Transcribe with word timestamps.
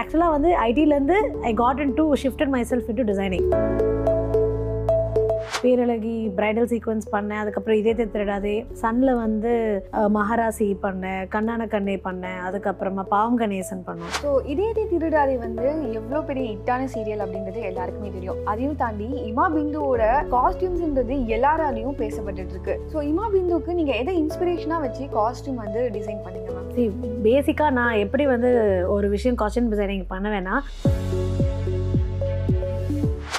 ஆக்சுவலாக 0.00 0.34
வந்து 0.36 0.52
ஐடியிலேருந்து 0.66 1.18
I 1.44 1.54
got 1.54 1.80
into 1.94 2.06
shifted 2.22 2.54
myself 2.70 2.90
into 2.92 3.08
designing 3.10 3.48
Perazhagi 5.62 6.14
bridal 6.38 6.68
sequence 6.72 7.06
பண்ணேன் 7.14 7.40
அதுக்கப்புறம் 7.42 7.78
இதே 7.80 7.92
திருடாதே 8.14 8.54
சன்னில் 8.82 9.12
வந்து 9.22 9.52
மகாராசி 10.16 10.68
பண்ணேன் 10.84 11.22
கண்ணான 11.34 11.66
கண்ணே 11.74 11.96
பண்ணேன் 12.06 12.38
அதுக்கப்புறமா 12.48 13.04
பாவம் 13.14 13.38
கணேசன் 13.42 13.82
பண்ணோம். 13.88 14.12
ஸோ 14.22 14.30
இதயத்தை 14.52 14.84
திருடாதே 14.92 15.36
வந்து 15.44 15.66
எவ்வளோ 15.98 16.20
பெரிய 16.30 16.44
ஹிட்டான 16.52 16.88
சீரியல் 16.94 17.24
அப்படின்றது 17.24 17.62
எல்லாருக்குமே 17.70 18.10
தெரியும். 18.16 18.40
அதையும் 18.52 18.78
தாண்டி 18.82 19.08
இமா 19.30 19.46
பிந்துவோட 19.56 20.02
காஸ்டியூம்ஸ்ன்றது 20.36 21.16
எல்லாராலையும் 21.38 21.98
பேசப்பட்டுட்டு 22.02 22.54
இருக்கு 22.56 22.76
ஸோ 22.94 22.98
இமா 23.10 23.26
பிந்துவுக்கு 23.36 23.78
நீங்க 23.80 23.94
எதை 24.02 24.14
இன்ஸ்பிரேஷனா 24.22 24.78
வச்சு 24.86 25.06
காஸ்டியூம் 25.18 25.62
வந்து 25.64 25.82
டிசைன் 25.98 26.22
பண்ணீங்க 26.26 26.48
மேம் 26.56 26.72
சி 26.76 26.84
பேசிக்காக 27.26 27.76
நான் 27.78 28.00
எப்படி 28.04 28.26
வந்து 28.34 28.50
ஒரு 28.96 29.06
விஷயம் 29.16 29.38
காஸ்டியூம் 29.42 29.72
டிசைனிங் 29.74 30.06
பண்ணுவேன்னா 30.12 30.56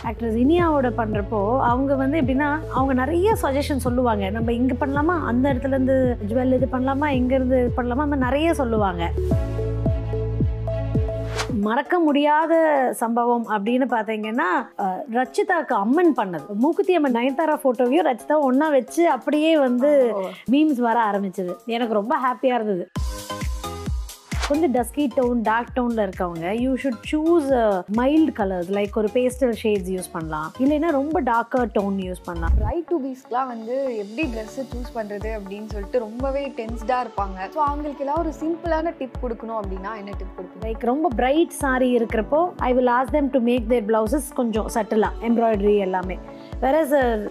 ஆக்ட்ரஸ் 0.10 0.38
இனியாவோட 0.44 0.88
பண்ணுறப்போ 1.00 1.40
அவங்க 1.72 1.96
வந்து 2.02 2.16
எப்படின்னா 2.22 2.48
அவங்க 2.78 2.94
நிறைய 3.02 3.34
சஜஷன் 3.42 3.84
சொல்லுவாங்க. 3.86 4.23
நம்ம 4.38 4.54
இங்கே 4.59 4.76
பண்ணலாமா? 4.84 5.16
அந்த 5.32 5.46
இடத்துலேருந்து 5.52 5.96
ஜுவல் 6.30 6.55
இது 6.58 6.68
பண்ணலாமா? 6.72 7.08
இங்கேருந்து 7.20 7.58
இது 7.62 7.72
பண்ணலாமா? 7.78 8.06
அந்த 8.08 8.20
நிறைய 8.28 8.54
சொல்லுவாங்க. 8.62 9.04
மறக்க 11.68 11.95
முடியாத 12.06 12.54
சம்பவம் 13.02 13.45
அப்படின்னு 13.54 13.88
பார்த்தீங்கன்னா 13.94 14.50
ரச்சிதாக்கு 15.18 15.73
அம்மன் 15.84 16.14
பண்ணது. 16.20 16.50
மூக்குத்தி 16.64 16.95
அம்மன் 17.00 17.18
நயன்தாரா 17.20 17.58
ஃபோட்டோவையும் 17.64 18.08
ரச்சிதா 18.09 18.38
ஒன்றா 18.50 18.70
வச்சு 18.78 19.04
அப்படியே 19.16 19.52
வந்து 19.68 19.92
மீம்ஸ் 20.54 20.81
வர 20.90 20.98
ஆரம்பிச்சது. 21.12 21.56
எனக்கு 21.76 22.00
ரொம்ப 22.02 22.16
ஹாப்பியாக 22.26 22.59
இருந்தது. 22.59 22.86
கொஞ்சம் 24.52 24.73
டஸ்கி 24.76 25.04
டோன் 25.18 25.41
டார்க் 25.48 25.70
டோனில் 25.76 26.02
இருக்கவங்க 26.05 26.48
you 26.62 26.72
should 26.84 27.04
choose 27.12 27.50
mild 28.00 28.32
colours 28.40 28.70
like 28.78 28.98
ஒரு 29.02 29.09
பேஸ்டல் 29.18 29.54
ஷேட்ஸ் 29.62 29.92
யூஸ் 29.96 30.09
பண்ணலாம். 30.16 30.50
இல்லைன்னா 30.64 30.89
ரொம்ப 30.98 31.17
டார்க்கர் 31.30 31.70
டோன் 31.78 31.98
யூஸ் 32.06 32.22
பண்ணலாம். 32.25 32.56
ரைட் 32.66 32.88
டு 32.92 32.98
பீஸ்க்குலாம் 33.06 33.50
வந்து 33.53 33.75
எப்படி 34.03 34.23
ட்ரெஸ்ஸை 34.34 34.64
சூஸ் 34.72 34.92
பண்ணுறது 34.98 35.30
அப்படின்னு 35.38 35.70
சொல்லிட்டு 35.73 36.02
ரொம்பவே 36.08 36.44
டென்ஸ்டாக 36.59 37.00
இருப்பாங்க. 37.06 37.38
ஸோ 37.53 37.62
அவங்களுக்கு 37.70 38.03
எல்லாம் 38.06 38.22
ஒரு 38.23 38.34
சிம்பிளான 38.42 38.94
டிப் 39.00 39.17
கொடுக்கணும் 39.23 39.59
அப்படின்னா 39.62 39.94
என்ன 40.02 40.16
டிப் 40.22 40.36
கொடுப்பீங்க? 40.40 40.64
லைக் 40.68 40.84
ரொம்ப 40.92 41.09
பிரைட் 41.22 41.56
சாரி 41.64 41.90
இருக்கிறப்போ 42.00 42.42
I 42.70 42.72
will 42.80 42.94
ask 43.00 43.14
them 43.18 43.30
to 43.36 43.42
make 43.50 43.70
their 43.73 43.88
blouses 43.92 44.30
கொஞ்சம் 44.42 44.70
சட்டிலாக 44.78 45.30
எம்ப்ராய்டரி 45.30 45.78
எல்லாமே. 45.88 46.18
வேற 46.66 46.84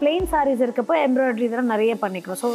பிளெயின் 0.04 0.30
சாரீஸ் 0.34 0.64
இருக்கப்போ 0.66 0.96
எம்ப்ராய்டரி 1.08 1.46
இதெல்லாம் 1.48 1.74
நிறைய 1.74 1.94
பண்ணிக்கிறோம் 2.04 2.40
ஸோ 2.44 2.50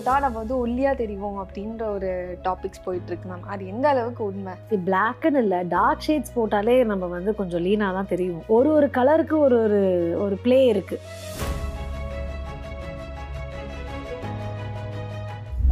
போட்டால் 0.00 0.22
நம்ம 0.24 0.36
வந்து 0.42 0.56
ஒல்லியாக 0.64 0.98
தெரியும் 1.00 1.38
அப்படின்ற 1.42 1.82
ஒரு 1.96 2.10
டாபிக்ஸ் 2.44 2.82
போயிட்டு 2.84 3.10
இருக்கு 3.10 3.26
மேம் 3.30 3.48
அது 3.52 3.62
எந்த 3.72 3.86
அளவுக்கு 3.92 4.22
உண்மை? 4.30 4.52
பிளாக்குன்னு 4.86 5.40
இல்லை 5.44 5.58
டார்க் 5.74 6.04
ஷேட்ஸ் 6.06 6.36
போட்டாலே 6.36 6.76
நம்ம 6.90 7.06
வந்து 7.14 7.30
கொஞ்சம் 7.40 7.62
லீனாக 7.66 7.96
தான் 7.96 8.10
தெரியும் 8.12 8.42
ஒரு 8.56 8.68
ஒரு 8.76 8.86
கலருக்கு 8.98 9.36
ஒரு 9.46 9.56
ஒரு 9.64 9.80
ஒரு 10.24 10.36
ப்ளே 10.44 10.58
இருக்குது 10.74 11.02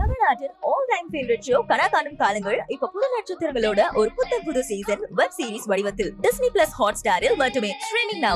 தமிழ்நாட்டின் 0.00 0.54
all 0.72 0.88
time 0.90 1.08
favourite 1.14 1.46
show 1.48 1.60
Kana Kaanum 1.70 2.18
Kaalangal 2.22 2.58
இப்ப 2.74 2.90
புது 2.96 3.08
நட்சத்திரங்களோட 3.14 3.80
ஒரு 4.02 4.12
புத்த 4.18 4.40
புது 4.48 4.62
சீசன் 4.70 5.04
வெப் 5.20 5.36
சீரிஸ் 5.38 5.68
வடிவத்தில். 5.72 6.12
டிஸ்னி 6.26 6.50
பிளஸ் 6.56 6.76
ஹாட் 6.80 7.00
ஸ்டாரில் 7.02 7.38
மட்டுமே 7.44 7.72
ஸ்ட்ரீமிங் 7.86 8.22
now. 8.26 8.34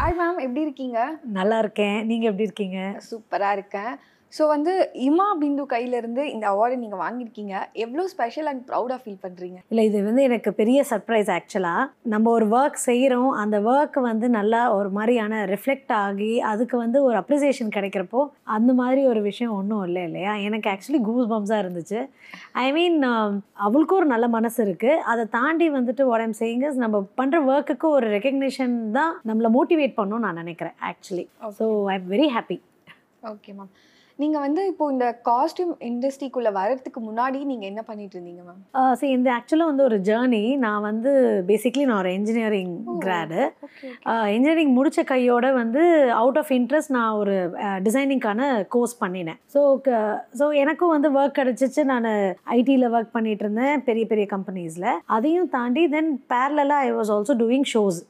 ஹாய் 0.00 0.16
மேம் 0.20 0.40
எப்படி 0.46 0.60
இருக்கீங்க? 0.66 0.98
நல்லா 1.38 1.58
இருக்கேன். 1.64 1.98
நீங்கள் 2.10 2.30
எப்படி 2.30 2.46
இருக்கீங்க? 2.48 2.80
சூப்பராக 3.10 3.56
இருக்கேன். 3.58 3.94
ஸோ 4.34 4.42
வந்து 4.48 4.72
இமா 5.06 5.26
பிந்து 5.40 5.64
கையிலேருந்து 5.72 6.22
இந்த 6.30 6.44
அவார்டை 6.52 6.76
நீங்கள் 6.76 7.00
வாங்கியிருக்கீங்க. 7.02 7.54
எவ்வளோ 7.84 8.04
ஸ்பெஷல் 8.12 8.48
அண்ட் 8.50 8.62
ப்ரௌடாக 8.68 8.98
ஃபீல் 9.02 9.20
பண்ணுறீங்க 9.24 9.58
இல்லை 9.70 9.84
இது 9.88 9.98
வந்து 10.02 10.22
எனக்கு 10.22 10.50
பெரிய 10.52 10.78
சர்ப்ரைஸ் 10.90 11.30
ஆக்சுவலாக 11.36 11.84
நம்ம 12.12 12.30
ஒரு 12.30 12.46
ஒர்க் 12.54 12.78
செய்கிறோம் 12.86 13.30
அந்த 13.42 13.56
ஒர்க் 13.72 13.98
வந்து 14.08 14.28
நல்லா 14.38 14.62
ஒரு 14.78 14.90
மாதிரியான 14.90 15.42
ரிஃப்ளெக்ட் 15.52 15.92
ஆகி 15.98 16.32
அதுக்கு 16.50 16.76
வந்து 16.76 17.00
ஒரு 17.02 17.16
அப்ரிசியேஷன் 17.22 17.74
கிடைக்கிறப்போ 17.76 18.22
அந்த 18.56 18.72
மாதிரி 18.74 19.02
ஒரு 19.12 19.22
விஷயம் 19.28 19.54
ஒன்றும் 19.58 19.84
இல்லை 19.88 20.02
இல்லையா? 20.08 20.34
எனக்கு 20.48 20.68
ஆக்சுவலி 20.74 21.02
கூஸ் 21.02 21.30
பம்ஸாக 21.32 21.62
இருந்துச்சு. 21.64 22.00
ஐ 22.56 22.66
மீன் 22.72 22.98
அவளுக்கும் 23.64 24.00
ஒரு 24.00 24.10
நல்ல 24.14 24.26
மனசு 24.36 24.60
இருக்குது 24.66 25.00
அதை 25.12 25.24
தாண்டி 25.38 25.68
வந்துட்டு 25.70 26.04
வாட் 26.10 26.26
ஐம் 26.26 26.38
சேயிங் 26.40 26.66
இஸ் 26.68 26.82
நம்ம 26.84 27.04
பண்ணுற 27.18 27.40
ஒர்க்குக்கு 27.52 27.88
ஒரு 27.96 28.08
ரெக்கக்னிஷன் 28.16 28.76
தான் 28.98 29.14
நம்மளை 29.30 29.50
மோட்டிவேட் 29.58 29.98
பண்ணும் 30.00 30.24
நான் 30.26 30.40
நினைக்கிறேன் 30.42 30.76
actually 30.90 31.26
so 31.60 31.66
I 31.90 31.96
am 31.96 32.08
very 32.14 32.28
happy 32.36 32.58
okay 33.28 33.52
ma'am 33.52 33.72
நீங்கள் 34.18 34.42
வந்து 34.44 34.62
இப்போ 34.70 34.84
இந்த 34.92 35.06
காஸ்டியூம் 35.28 35.72
இண்டஸ்ட்ரிக்குள்ளே 35.88 36.50
வர்றதுக்கு 36.58 37.00
முன்னாடி 37.06 37.38
நீங்கள் 37.48 37.68
என்ன 37.70 37.80
பண்ணிட்டு 37.88 38.14
இருந்தீங்க 38.16 38.42
மேம் 38.48 38.94
சரி 39.00 39.10
இந்த 39.16 39.28
ஆக்சுவலாக 39.36 39.70
வந்து 39.70 39.84
ஒரு 39.88 39.96
ஜேர்னி 40.08 40.42
நான் 40.64 40.84
வந்து 40.88 41.12
பேசிக்லி 41.48 41.84
நான் 41.88 42.00
ஒரு 42.02 42.12
இன்ஜினியரிங். 42.18 42.74
கிராடு 43.04 43.40
இன்ஜினியரிங் 44.36 44.72
முடித்த 44.78 45.04
கையோட 45.12 45.50
வந்து 45.60 45.82
அவுட் 46.20 46.38
ஆஃப் 46.42 46.52
இன்ட்ரெஸ்ட் 46.58 46.94
நான் 46.98 47.18
ஒரு 47.22 47.34
டிசைனிங்க்கான 47.88 48.40
கோர்ஸ் 48.76 48.96
பண்ணினேன். 49.02 49.40
ஸோ 49.54 49.62
ஸோ 50.40 50.46
எனக்கும் 50.62 50.94
வந்து 50.96 51.10
ஒர்க் 51.18 51.38
கிடச்சிச்சு. 51.40 51.84
நான் 51.92 52.10
ஐடியில் 52.60 52.90
ஒர்க் 52.94 53.14
பண்ணிட்டு 53.18 53.44
இருந்தேன் 53.46 53.84
பெரிய 53.90 54.06
பெரிய 54.12 54.26
கம்பெனிஸில் 54.36 54.90
அதையும் 55.18 55.52
தாண்டி 55.58 55.84
தென் 55.96 56.12
பேரலாக 56.34 56.88
I 56.88 56.92
was 56.98 57.12
also 57.16 57.36
doing 57.44 57.70
shows 57.74 58.00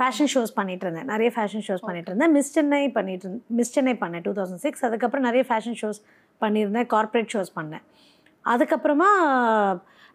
fashion 0.00 0.30
shows 0.34 0.52
பண்ணிட்டு 0.58 0.84
இருந்தேன் 0.86 1.08
நிறைய 1.12 1.28
ஃபேஷன் 1.36 1.64
ஷோஸ் 1.68 1.84
பண்ணிட்டு 1.88 2.10
இருந்தேன் 2.10 2.34
மிஸ் 2.36 2.52
சென்னை 2.54 2.80
பண்ணிட்டு 2.96 3.24
இருந்தேன் 3.26 3.44
மிஸ் 3.58 3.74
சென்னை 3.74 3.94
பண்ணேன் 4.02 4.24
டூ 4.26 4.32
தௌசண்ட் 4.38 4.64
சிக்ஸ் 4.66 4.86
அதுக்கப்புறம் 4.88 5.26
நிறைய 5.28 5.44
ஃபேஷன் 5.50 5.78
ஷோஸ் 5.82 6.00
பண்ணியிருந்தேன். 6.42 6.88
கார்ப்பரேட் 6.94 7.32
ஷோஸ் 7.34 7.52
பண்ணேன். 7.60 7.84
அதுக்கப்புறமா 8.54 9.10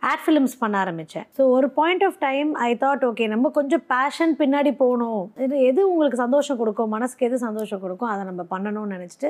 ஆட் 0.10 0.24
ஃபிலிம்ஸ் 0.24 0.56
பண்ண 0.62 0.76
ஆரம்பித்தேன் 0.84 1.26
ஸோ 1.36 1.42
ஒரு 1.56 1.68
point 1.78 2.04
of 2.08 2.18
time 2.24 2.50
I 2.68 2.70
thought 2.82 3.04
okay 3.10 3.26
நம்ம 3.34 3.50
கொஞ்சம் 3.58 3.84
பேஷன் 3.92 4.34
பின்னாடி 4.42 4.72
போகணும். 4.82 5.22
இது 5.46 5.56
எது 5.70 5.82
உங்களுக்கு 5.92 6.18
சந்தோஷம் 6.24 6.60
கொடுக்கும்? 6.62 6.92
மனசுக்கு 6.96 7.28
எது 7.28 7.38
சந்தோஷம் 7.46 7.82
கொடுக்கும்? 7.84 8.10
அதை 8.14 8.24
நம்ம 8.30 8.44
பண்ணணும்னு 8.54 8.96
நினச்சிட்டு 8.96 9.30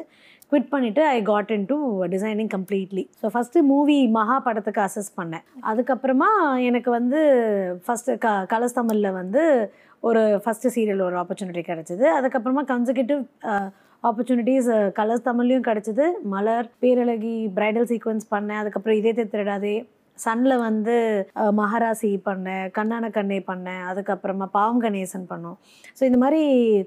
குவிட் 0.51 0.71
பண்ணிவிட்டு 0.73 1.03
I 1.17 1.19
got 1.29 1.51
into 1.71 1.77
designing 2.15 2.51
completely 2.55 3.03
so 3.21 3.31
first 3.35 3.63
movie 3.71 3.97
Maha 4.17 4.37
படத்துக்கு 4.47 4.81
அசஸ் 4.87 5.11
பண்ணேன். 5.19 5.45
அதுக்கப்புறமா 5.71 6.29
எனக்கு 6.69 6.91
வந்து 6.99 7.21
ஃபஸ்ட்டு 7.87 8.17
க 8.25 8.35
கலர்ஸ் 8.53 8.77
தமிழில் 8.79 9.17
வந்து 9.21 9.43
ஒரு 10.03 10.21
ஃபஸ்ட்டு 10.43 10.73
சீரியல் 10.73 11.05
ஒரு 11.05 11.17
ஆப்பர்ச்சுனிட்டி 11.19 11.63
கிடச்சிது. 11.65 12.05
அதுக்கப்புறமா 12.17 12.63
கன்சர்கேட்டிவ் 12.69 13.21
ஆப்பர்ச்சுனிட்டிஸ் 14.03 14.69
கலர்ஸ் 14.95 15.27
தமிழ்லையும் 15.27 15.67
கிடச்சிது. 15.67 16.05
மலர் 16.31 16.69
பேரழகி 16.81 17.35
பிரைடல் 17.57 17.89
சீக்வன்ஸ் 17.91 18.31
பண்ணேன். 18.31 18.61
அதுக்கப்புறம் 18.61 18.99
இதே 18.99 19.11
திருடாதே 19.25 19.75
சன்னில் 20.19 20.55
வந்து 20.59 20.95
அஹ், 21.35 21.53
மகாராசி 21.59 22.09
பண்ணேன் 22.25 22.65
கண்ணான 22.75 23.05
கண்ணே 23.15 23.39
பண்ணேன். 23.47 23.81
அதுக்கப்புறமா 23.89 24.47
பாவம் 24.53 24.81
கணேசன் 24.83 25.25
பண்ணோம். 25.31 25.55
ஸோ 25.97 26.09
இந்த 26.09 26.19
மாதிரி 26.23 26.41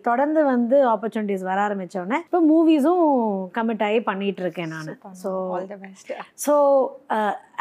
தொடர்ந்து 0.06 0.40
வந்து 0.50 0.76
ஆப்பர்ச்சுனிட்டிஸ் 0.92 1.48
வர 1.48 1.58
ஆரம்பித்தோடனே 1.64 2.18
இப்போ 2.24 2.40
மூவிஸும் 2.46 3.02
கமிட் 3.56 3.84
ஆகி 3.88 4.00
பண்ணிகிட்டு 4.08 4.44
இருக்கேன் 4.44 4.72
நான் 4.74 4.92
so 5.22 5.32
all 5.56 5.68
the 5.72 5.78
best 5.82 6.12
so 6.44 6.54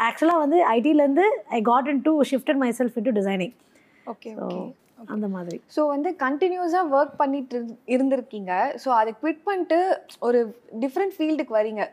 ஆக்சுவலாக 0.06 0.42
வந்து 0.44 0.58
ஐடியிலேருந்து 0.74 1.26
I 1.52 1.62
got 1.64 1.90
into 2.02 2.14
shifted 2.32 2.62
myself 2.78 2.98
into 3.00 3.14
designing 3.18 3.54
okay 4.06 4.32
so 4.36 4.46
okay 4.48 4.62
அந்த 5.04 5.28
மாதிரி. 5.28 5.60
ஸோ 5.76 5.86
வந்து 5.86 6.16
கண்டினியூஸாக 6.18 6.92
ஒர்க் 6.92 7.14
பண்ணிட்டு 7.16 7.64
இரு- 7.64 7.76
இருந்திருக்கீங்க. 7.86 8.52
ஸோ 8.84 8.88
அதை 8.88 9.14
குவிட் 9.22 9.42
பண்ணிட்டு 9.44 10.02
ஒரு 10.18 10.56
டிஃப்ரெண்ட் 10.80 11.14
ஃபீல்டுக்கு 11.18 11.48
வரீங்க. 11.48 11.88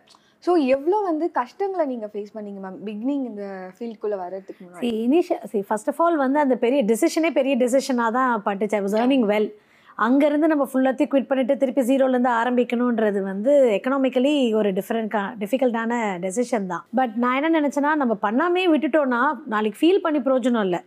ஸோ 0.48 0.66
எவ்வளோ 0.68 1.00
வந்து 1.00 1.32
கஷ்டங்களை 1.32 1.86
நீங்கள் 1.86 2.10
ஃபேஸ் 2.14 2.34
பண்ணீங்க 2.34 2.60
மேம் 2.60 2.80
பிகினிங் 2.86 3.26
இந்த 3.26 3.72
ஃபீல்டுக்குள்ளே 3.80 4.18
வர்றதுக்கு 4.18 4.66
முன்னாடி. 4.66 4.82
இனிஷியல் 4.82 5.44
சி 5.44 5.62
ஃபர்ஸ்ட் 5.62 5.88
ஆஃப் 5.88 6.02
ஆல் 6.02 6.16
வந்து 6.16 6.40
அந்த 6.40 6.56
பெரிய 6.56 6.84
டிசிஷனே 6.84 7.32
பெரிய 7.32 7.58
டிசிஷனாக 7.58 8.12
தான் 8.12 8.44
பட்டுச்சு. 8.46 8.76
ஐ 8.76 8.82
வாஸ் 8.82 8.98
ஏர்னிங் 8.98 9.26
வெல் 9.26 9.56
அங்கேருந்து 9.98 10.48
நம்ம 10.48 10.70
ஃபுல்லாத்தையும் 10.74 11.12
குவிட் 11.12 11.28
பண்ணிட்டு 11.28 11.58
திருப்பி 11.58 11.82
ஜீரோலேருந்து 11.82 12.30
ஆரம்பிக்கணுன்றது 12.30 13.24
வந்து 13.24 13.82
எக்கனாமிக்கலி 13.82 14.54
ஒரு 14.54 14.72
டிஃப்ரெண்ட் 14.72 15.36
டிஃபிகல்ட்டான 15.40 16.20
டெசிஷன் 16.20 16.66
தான். 16.66 16.86
பட் 16.96 17.12
நான் 17.16 17.44
என்ன 17.44 17.62
நினச்சேன்னா 17.62 17.96
நம்ம 17.96 18.18
பண்ணாமே 18.22 18.70
விட்டுட்டோன்னா 18.70 19.34
நாளைக்கு 19.46 19.80
ஃபீல் 19.82 20.02
பண்ணி 20.02 20.20
பிரயோஜனம் 20.20 20.64
இல்லை. 20.64 20.84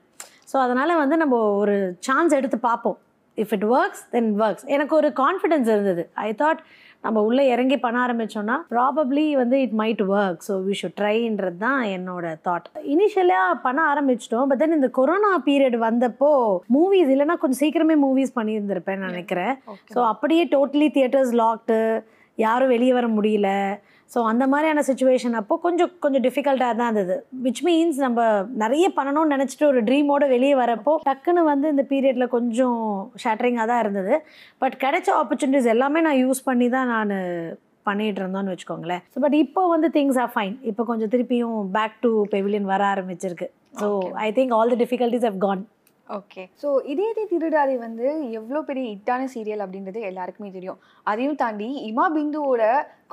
ஸோ 0.52 0.56
அதனால் 0.64 1.00
வந்து 1.02 1.16
நம்ம 1.22 1.37
ஒரு 1.62 1.76
சான்ஸ் 2.08 2.34
எடுத்து 2.38 2.58
பார்ப்போம். 2.70 2.98
If 3.38 3.52
it 3.56 3.69
works 3.76 4.02
then 4.16 4.32
works 4.43 4.66
எனக்கு 4.75 4.94
ஒரு 5.00 5.08
கான்ஃபிடென்ஸ் 5.22 5.69
இருந்தது. 5.75 6.02
ஐ 6.26 6.28
தாட் 6.43 6.60
நம்ம 7.04 7.22
உள்ளே 7.28 7.43
இறங்கி 7.54 7.76
பண்ண 7.82 7.96
ஆரம்பிச்சோன்னா 8.04 8.54
ப்ராபப்ளி 8.72 9.25
வந்து 9.40 9.56
it 9.64 9.75
might 9.81 10.00
work 10.12 10.40
so 10.46 10.54
we 10.69 10.75
should 10.81 10.96
ட்ரைன்றது 11.00 11.58
தான் 11.64 11.82
என்னோட 11.96 12.26
தாட் 12.46 12.66
இனிஷியலாக 12.94 13.58
பண்ண 13.66 13.81
ஆரம்பிச்சிட்டோம் 13.93 14.48
பட் 14.50 14.60
தென் 14.62 14.76
இந்த 14.78 14.88
கொரோனா 14.98 15.32
பீரியட் 15.48 15.76
வந்தப்போ 15.87 16.31
மூவிஸ் 16.76 17.12
இல்லைன்னா 17.14 17.37
கொஞ்சம் 17.43 17.62
சீக்கிரமே 17.64 17.96
மூவிஸ் 18.06 18.37
பண்ணியிருந்திருப்பேன் 18.38 19.04
நினைக்கிறேன். 19.08 19.52
ஸோ 19.94 20.00
அப்படியே 20.12 20.44
டோட்டலி 20.54 20.88
தியேட்டர்ஸ் 20.96 21.34
லாக்டு 21.43 21.78
யாரும் 22.38 22.72
வெளியே 22.75 22.94
வர 22.98 23.08
முடியல. 23.19 23.50
ஸோ 24.11 24.19
அந்த 24.31 24.44
மாதிரியான 24.53 24.82
சுச்சுவேஷன் 24.88 25.37
அப்போ 25.41 25.55
கொஞ்சம் 25.64 25.93
கொஞ்சம் 26.05 26.25
டிஃபிகல்ட்டாக 26.26 26.75
தான் 26.81 26.91
இருந்தது. 26.91 27.17
விச் 27.44 27.62
மீன்ஸ் 27.67 27.99
நம்ம 28.05 28.20
நிறைய 28.62 28.87
பண்ணணும்னு 28.99 29.35
நினச்சிட்டு 29.37 29.67
ஒரு 29.70 29.81
ட்ரீமோட 29.88 30.25
வெளியே 30.35 30.55
வரப்போ 30.62 30.93
டக்குன்னு 31.08 31.43
வந்து 31.53 31.67
இந்த 31.75 31.85
பீரியடில் 31.93 32.32
கொஞ்சம் 32.37 32.81
ஷேட்டரிங்காக 33.25 33.69
தான் 33.73 33.82
இருந்தது. 33.85 34.14
பட் 34.64 34.76
கிடைச்ச 34.85 35.08
ஆப்பர்ச்சுனிட்டிஸ் 35.20 35.73
எல்லாமே 35.75 36.03
நான் 36.08 36.20
யூஸ் 36.25 36.47
பண்ணி 36.49 36.69
தான் 36.76 36.91
நான் 36.94 37.14
பண்ணிட்டு 37.88 38.20
இருந்தோம்னு 38.23 38.53
வச்சுக்கோங்களேன். 38.53 39.03
ஸோ 39.14 39.19
பட் 39.25 39.38
இப்போ 39.44 39.62
வந்து 39.75 39.88
திங்ஸ் 39.97 40.20
ஆர் 40.25 40.32
ஃபைன் 40.35 40.56
இப்போ 40.70 40.85
கொஞ்சம் 40.91 41.12
திருப்பியும் 41.14 41.58
பேக் 41.79 41.97
டு 42.05 42.11
பெவிலியன் 42.35 42.70
வர 42.73 42.85
ஆரம்பிச்சிருக்கு. 42.94 43.49
So. 43.81 43.88
I 44.26 44.29
think 44.38 44.55
all 44.58 44.73
the 44.75 44.79
difficulties 44.85 45.26
have 45.29 45.41
gone 45.47 45.62
okay. 46.08 46.43
So 46.62 46.69
Idhayathai 46.93 47.23
Thirudathe 47.31 47.76
வந்து 47.85 48.06
எவ்வளோ 48.38 48.61
பெரிய 48.69 48.85
ஹிட்டான 48.91 49.23
சீரியல் 49.32 49.62
அப்படின்றது 49.64 50.00
எல்லாருக்குமே 50.11 50.50
தெரியும். 50.56 50.79
அதையும் 51.11 51.38
தாண்டி 51.41 51.69
இமா 51.88 52.05
பிந்துவோட 52.17 52.62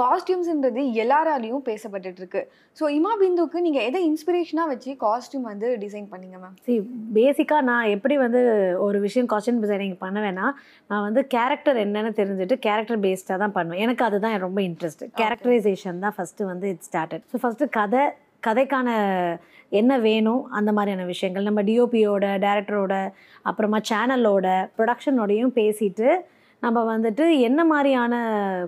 காஸ்டியூம்ஸ்ன்றது 0.01 0.81
எல்லாராலையும் 1.03 1.65
பேசப்பட்டுட்டு 1.69 2.21
இருக்கு 2.21 2.41
ஸோ 2.77 2.83
இமா 2.97 3.11
பிந்துக்கு 3.21 3.63
நீங்கள் 3.65 3.85
எதை 3.89 4.01
இன்ஸ்பிரேஷனாக 4.09 4.71
வச்சு 4.73 4.91
காஸ்டியூம் 5.05 5.47
வந்து 5.51 5.69
டிசைன் 5.83 6.07
பண்ணீங்க 6.13 6.37
மேம் 6.43 6.55
சி 6.67 6.75
பேசிக்காக 7.17 7.67
நான் 7.69 7.91
எப்படி 7.95 8.17
வந்து 8.25 8.41
ஒரு 8.87 8.99
விஷயம் 9.07 9.29
காஸ்டியூம் 9.33 9.61
டிசைனிங் 9.65 9.97
பண்ணுவேன்னா 10.05 10.47
நான் 10.89 11.05
வந்து 11.07 11.23
கேரக்டர் 11.35 11.79
என்னன்னு 11.85 12.11
தெரிஞ்சுட்டு 12.19 12.57
கேரக்டர் 12.67 13.03
பேஸ்டாக 13.05 13.39
தான் 13.43 13.55
பண்ணுவேன். 13.57 13.83
எனக்கு 13.85 14.05
அதுதான் 14.09 14.37
ரொம்ப 14.47 14.61
இன்ட்ரெஸ்ட் 14.69 15.05
கேரக்டரைசேஷன் 15.23 16.03
தான் 16.05 16.17
ஃபஸ்ட்டு 16.19 16.49
வந்து 16.51 16.67
இட் 16.75 16.85
ஸ்டார்டட் 16.89 17.25
ஸோ 17.33 17.39
ஃபஸ்ட்டு 17.43 17.73
கதை 17.79 18.03
கதைக்கான 18.43 18.89
என்ன 19.79 19.91
வேணும் 20.07 20.43
அந்த 20.57 20.69
மாதிரியான 20.77 21.05
விஷயங்கள். 21.13 21.47
நம்ம 21.49 21.61
டிஓபியோட 21.69 22.25
டேரக்டரோட 22.45 22.93
அப்புறமா 23.49 23.79
சேனலோட 23.89 24.47
ப்ரொடக்ஷனோடையும் 24.77 25.53
பேசிட்டு 25.59 26.07
நம்ம 26.63 26.81
வந்துட்டு 26.91 27.23
என்ன 27.47 27.61
மாதிரியான 27.71 28.13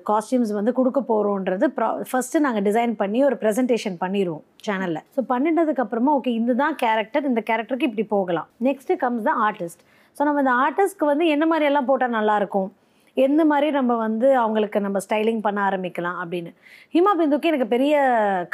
காஸ்டியூம்ஸ் 0.09 0.51
வந்து 0.57 0.71
கொடுக்க 0.79 0.99
போகிறோன்றது 1.11 1.65
ப்ரா 1.75 1.89
ஃபஸ்ட்டு 2.09 2.41
நாங்கள் 2.45 2.65
டிசைன் 2.67 2.93
பண்ணி 3.01 3.19
ஒரு 3.27 3.35
ப்ரெசன்டேஷன் 3.43 3.95
பண்ணிடுவோம் 4.01 4.43
சேனலில் 4.67 5.03
ஸோ 5.15 5.23
பண்ணிட்டதுக்கப்புறமா 5.31 6.13
ஓகே 6.19 6.33
இதுதான் 6.39 6.75
கேரக்டர் 6.83 7.29
இந்த 7.29 7.43
கேரக்டருக்கு 7.49 7.89
இப்படி 7.89 8.05
போகலாம். 8.15 8.49
Next 8.67 8.97
comes 9.03 9.27
the 9.29 9.33
artist 9.47 9.83
so 10.17 10.23
நம்ம 10.27 10.43
இந்த 10.45 10.55
ஆர்டிஸ்ட்க்கு 10.65 11.11
வந்து 11.11 11.27
என்ன 11.35 11.45
மாதிரியெல்லாம் 11.51 11.87
போட்டால் 11.91 12.17
நல்லாயிருக்கும் 12.17 12.69
எந்த 13.17 13.41
மாதிரி 13.51 13.67
நம்ம 13.71 13.93
வந்து 14.05 14.27
அவங்களுக்கு 14.43 14.79
நம்ம 14.85 14.97
ஸ்டைலிங் 15.05 15.41
பண்ண 15.45 15.59
ஆரம்பிக்கலாம் 15.69 16.17
அப்படின்னு. 16.23 16.51
ஹிமா 16.95 17.11
பிந்துக்கு 17.19 17.49
எனக்கு 17.51 17.67
பெரிய 17.75 17.95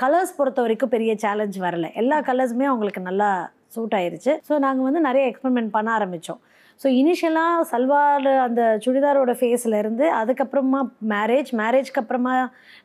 கலர்ஸ் 0.03 0.37
பொறுத்த 0.37 0.61
வரைக்கும் 0.61 0.93
பெரிய 0.95 1.13
சேலஞ்ச் 1.23 1.57
வரல. 1.67 1.87
எல்லா 2.01 2.19
கலர்ஸுமே 2.29 2.67
அவங்களுக்கு 2.71 3.01
நல்லா 3.09 3.29
சூட் 3.75 3.95
ஆயிருச்சு. 3.99 4.33
ஸோ 4.47 4.53
நாங்கள் 4.65 4.87
வந்து 4.89 5.01
நிறைய 5.09 5.25
எக்ஸ்பெரிமெண்ட் 5.31 5.75
பண்ண 5.77 5.91
ஆரம்பித்தோம் 5.97 6.41
ஸோ 6.81 6.87
இனிஷியலாக 6.99 7.65
சல்வார் 7.71 8.27
அந்த 8.45 8.61
சுடிதாரோட 8.83 9.31
ஃபேஸில் 9.39 9.75
இருந்து 9.79 10.05
அதுக்கப்புறமா 10.19 10.79
மேரேஜ் 11.13 11.51
மேரேஜ்க்கு 11.59 12.01
அப்புறமா 12.01 12.35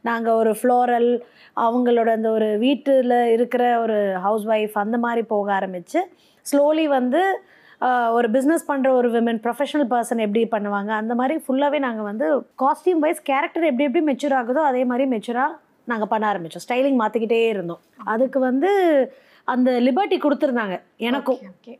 நாங்கள் 0.00 0.38
ஒரு 0.40 0.52
ஃப்ளோரல் 0.60 1.10
அவங்களோட 1.56 2.08
அந்த 2.18 2.30
ஒரு 2.30 2.48
வீட்டில் 2.64 3.14
இருக்கிற 3.36 3.62
ஒரு 3.84 3.96
ஹவுஸ் 4.26 4.46
ஒய்ஃப் 4.46 4.76
அந்த 4.84 4.98
மாதிரி 4.98 5.22
போக 5.32 5.48
ஆரம்பித்து 5.52 6.02
ஸ்லோலி 6.46 6.86
வந்து 6.98 7.22
ஒரு 8.16 8.28
பிஸ்னஸ் 8.34 8.66
பண்ணுற 8.70 8.88
ஒரு 8.98 9.08
விமன் 9.14 9.40
ப்ரொஃபஷனல் 9.44 9.88
பர்சன் 9.92 10.24
எப்படி 10.26 10.42
பண்ணுவாங்க? 10.54 10.90
அந்த 11.02 11.14
மாதிரி 11.20 11.34
ஃபுல்லாகவே 11.44 11.78
நாங்கள் 11.86 12.08
வந்து 12.10 12.26
காஸ்டியூம் 12.62 13.02
வைஸ் 13.04 13.22
கேரக்டர் 13.30 13.68
எப்படி 13.70 13.86
எப்படி 13.88 14.04
மெச்சூர் 14.10 14.36
ஆகுதோ 14.40 14.62
அதே 14.70 14.82
மாதிரி 14.90 15.06
மெச்சூராக 15.14 15.58
நாங்கள் 15.92 16.10
பண்ண 16.12 16.26
ஆரம்பித்தோம் 16.32 16.64
ஸ்டைலிங் 16.66 17.00
மாற்றிக்கிட்டே 17.02 17.40
இருந்தோம். 17.54 17.82
அதுக்கு 18.12 18.38
வந்து 18.48 18.70
அந்த 19.54 19.70
லிபர்ட்டி 19.88 20.16
கொடுத்துருந்தாங்க 20.22 20.76
எனக்கும் 21.08 21.40
ஓகே 21.50 21.74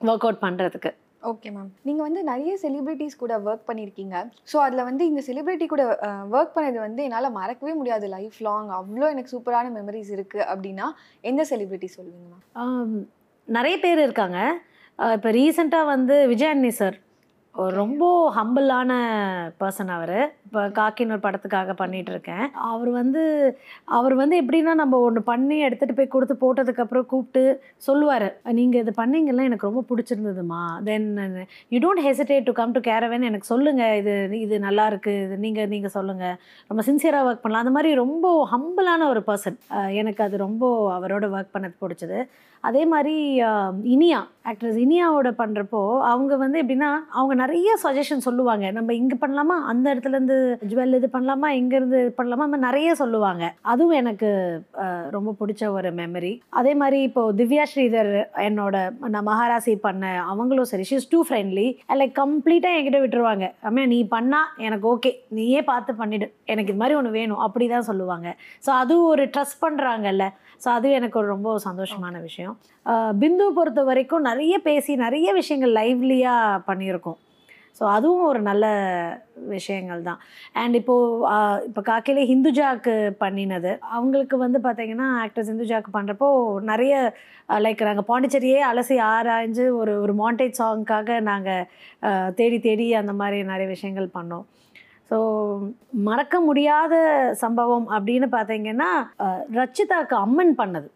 ஒர்க் 0.00 0.24
அவுட் 0.26 0.42
பண்ணுறதுக்கு 0.46 0.90
ஓகே 1.30 1.48
மேம் 1.54 1.70
நீங்கள் 1.86 2.06
வந்து 2.06 2.20
நிறைய 2.30 2.52
செலிபிரிட்டிஸ் 2.64 3.16
கூட 3.22 3.34
ஒர்க் 3.46 3.64
பண்ணியிருக்கீங்க 3.68 4.16
ஸோ 4.50 4.56
அதில் 4.64 4.86
வந்து 4.88 5.02
இந்த 5.10 5.20
செலிபிரிட்டி 5.28 5.66
கூட 5.72 5.84
ஒர்க் 6.36 6.54
பண்ணது 6.56 6.78
வந்து 6.84 7.00
என்னால் 7.06 7.36
மறக்கவே 7.38 7.74
முடியாது. 7.80 8.06
லைஃப் 8.16 8.38
லாங் 8.46 8.70
அவ்வளோ 8.78 9.08
எனக்கு 9.14 9.32
சூப்பரான 9.34 9.72
மெமரிஸ் 9.78 10.12
இருக்குது 10.16 10.46
அப்படின்னா 10.52 10.88
எந்த 11.30 11.44
செலிபிரிட்டி 11.52 11.88
சொல்லுவீங்க 11.96 12.28
மேம் 12.34 12.94
நிறைய 13.48 13.76
பேர் 13.84 14.04
இருக்காங்க. 14.06 14.38
இப்போ 15.14 15.30
ரீசெண்டாக 15.40 15.92
வந்து 15.94 16.14
விஜயாண்டி 16.30 16.70
சார். 16.80 16.96
ரொம்ப 17.78 18.04
ஹம்பிளான 18.36 18.92
பர்சன் 19.60 19.90
அவர். 19.94 20.18
இப்போ 20.46 20.60
காக்கின்னு 20.78 21.14
ஒரு 21.14 21.22
படத்துக்காக 21.24 21.72
பண்ணிட்டு 21.80 22.10
இருக்கேன் 22.14 22.44
அவர் 22.70 22.90
வந்து 22.98 23.22
அவர் 23.96 24.14
வந்து 24.20 24.34
எப்படின்னா 24.42 24.72
நம்ம 24.80 24.98
ஒன்று 25.06 25.20
பண்ணி 25.30 25.56
எடுத்துகிட்டு 25.66 25.96
போய் 25.98 26.12
கொடுத்து 26.14 26.34
போட்டதுக்கப்புறம் 26.42 27.06
கூப்பிட்டு 27.12 27.42
சொல்லுவார். 27.86 28.26
நீங்கள் 28.58 28.82
இது 28.84 28.92
பண்ணீங்கல்ல 29.00 29.46
எனக்கு 29.48 29.68
ரொம்ப 29.70 29.82
பிடிச்சிருந்ததுமா. 29.90 30.62
Then 30.88 31.08
you 31.74 31.80
don't 31.84 32.04
hesitate 32.08 32.48
to 32.48 32.54
come 32.60 32.74
to 32.76 32.82
caravan 32.88 33.28
எனக்கு 33.30 33.50
சொல்லுங்கள் 33.52 33.96
இது 34.02 34.14
இது 34.44 34.58
நல்லாயிருக்கு 34.66 35.14
இது 35.26 35.38
நீங்கள் 35.46 35.70
நீங்கள் 35.74 35.94
சொல்லுங்கள் 35.98 36.36
ரொம்ப 36.70 36.84
சின்சியராக 36.90 37.28
ஒர்க் 37.30 37.44
பண்ணலாம். 37.46 37.64
அந்த 37.66 37.76
மாதிரி 37.78 37.92
ரொம்ப 38.04 38.34
ஹம்பிளான 38.54 39.08
ஒரு 39.14 39.22
பர்சன் 39.30 39.58
எனக்கு 40.02 40.24
அது 40.28 40.44
ரொம்ப 40.46 40.64
அவரோட 40.98 41.26
ஒர்க் 41.36 41.54
பண்ணது 41.56 41.76
பிடிச்சது. 41.84 42.20
அதே 42.68 42.82
மாதிரி 42.92 43.14
இனியா 43.94 44.20
ஆக்ட்ரஸ் 44.50 44.78
இனியாவோட 44.84 45.28
பண்ணுறப்போ 45.40 45.80
அவங்க 46.10 46.32
வந்து 46.42 46.58
எப்படின்னா 46.62 46.90
அவங்க 47.16 47.34
நிறைய 47.40 47.70
சஜஷன் 47.82 48.24
சொல்லுவாங்க. 48.26 48.66
நம்ம 48.76 48.94
இங்கே 49.00 49.16
பண்ணலாமா? 49.22 49.56
அந்த 49.70 49.86
இடத்துலேருந்து 49.92 50.36
ஜுவல் 50.70 50.96
இது 50.98 51.08
பண்ணலாமா? 51.16 51.48
இங்கேருந்து 51.60 51.98
இது 52.04 52.12
பண்ணலாமா? 52.20 52.46
அந்த 52.48 52.60
நிறைய 52.66 52.94
சொல்லுவாங்க. 53.02 53.44
அதுவும் 53.72 53.98
எனக்கு 54.02 54.28
ரொம்ப 55.16 55.34
பிடிச்ச 55.40 55.62
ஒரு 55.78 55.90
மெமரி 56.00 56.32
அதே 56.60 56.72
மாதிரி 56.82 57.00
இப்போது 57.08 57.36
திவ்யா 57.40 57.66
ஸ்ரீதர் 57.72 58.12
என்னோட 58.48 58.76
நான் 59.14 59.28
மகாராசி 59.30 59.74
பண்ண 59.86 60.14
அவங்களும் 60.32 60.70
சரி 60.72 60.86
ஷீஸ் 60.90 61.10
டூ 61.12 61.20
ஃப்ரெண்ட்லி 61.28 61.66
லைக் 62.00 62.16
கம்ப்ளீட்டாக 62.22 62.78
என்கிட்ட 62.78 63.00
விட்டுருவாங்க. 63.04 63.46
அம்மா 63.70 63.84
நீ 63.94 64.00
பண்ணால் 64.16 64.50
எனக்கு 64.68 64.86
ஓகே 64.94 65.12
நீயே 65.38 65.62
பார்த்து 65.72 66.00
பண்ணிடு. 66.02 66.28
எனக்கு 66.54 66.72
இது 66.72 66.82
மாதிரி 66.82 66.98
ஒன்று 67.00 67.16
வேணும். 67.20 67.42
அப்படி 67.48 67.68
தான் 67.74 67.88
சொல்லுவாங்க. 67.90 68.28
ஸோ 68.66 68.72
அதுவும் 68.82 69.10
ஒரு 69.14 69.24
ட்ரஸ்ட் 69.36 69.62
பண்ணுறாங்கல்ல 69.66 70.26
ஸோ 70.64 70.68
அது 70.76 70.88
எனக்கு 70.98 71.16
ஒரு 71.20 71.28
ரொம்ப 71.34 71.48
சந்தோஷமான 71.66 72.14
விஷயம். 72.28 72.47
விஷயம் 72.48 73.16
பிந்து 73.22 73.46
பொறுத்த 73.56 73.80
வரைக்கும் 73.88 74.28
நிறைய 74.30 74.54
பேசி 74.68 74.92
நிறைய 75.06 75.28
விஷயங்கள் 75.40 75.78
லைவ்லியாக 75.80 76.62
பண்ணியிருக்கோம். 76.68 77.18
ஸோ 77.78 77.84
அதுவும் 77.96 78.28
ஒரு 78.28 78.40
நல்ல 78.48 78.66
விஷயங்கள் 79.52 80.00
தான். 80.06 80.20
அண்ட் 80.60 80.76
இப்போது 80.78 81.66
இப்போ 81.68 81.82
காக்கையிலே 81.88 82.24
ஹிந்துஜாக்கு 82.30 82.94
பண்ணினது. 83.20 83.72
அவங்களுக்கு 83.96 84.36
வந்து 84.44 84.58
பார்த்தீங்கன்னா 84.64 85.08
ஆக்டர்ஸ் 85.24 85.50
ஹிந்துஜாக்கு 85.52 85.90
பண்ணுறப்போ 85.96 86.28
நிறைய 86.70 86.94
லைக் 87.64 87.86
நாங்கள் 87.88 88.08
பாண்டிச்சேரியே 88.10 88.58
அலசி 88.70 88.98
ஆராய்ஞ்சு 89.12 89.66
ஒரு 89.80 89.94
ஒரு 90.04 90.14
மாண்டேஜ் 90.22 90.60
சாங்க்காக 90.62 91.20
நாங்கள் 91.30 92.34
தேடி 92.40 92.60
தேடி 92.68 92.88
அந்த 93.02 93.14
மாதிரி 93.22 93.38
நிறைய 93.52 93.68
விஷயங்கள் 93.76 94.14
பண்ணோம். 94.18 94.46
ஸோ 95.10 95.18
மறக்க 96.10 96.36
முடியாத 96.48 96.94
சம்பவம் 97.44 97.88
அப்படின்னு 97.96 98.28
பார்த்தீங்கன்னா 98.36 98.92
ரச்சிதாக்கு 99.60 100.16
அம்மன் 100.26 100.54
பண்ணது. 100.62 100.88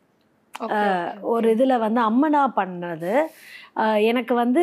ஒரு 1.32 1.46
இதில் 1.54 1.82
வந்து 1.86 2.00
அம்மனா 2.08 2.44
பண்ணது. 2.60 3.12
எனக்கு 4.12 4.32
வந்து 4.44 4.62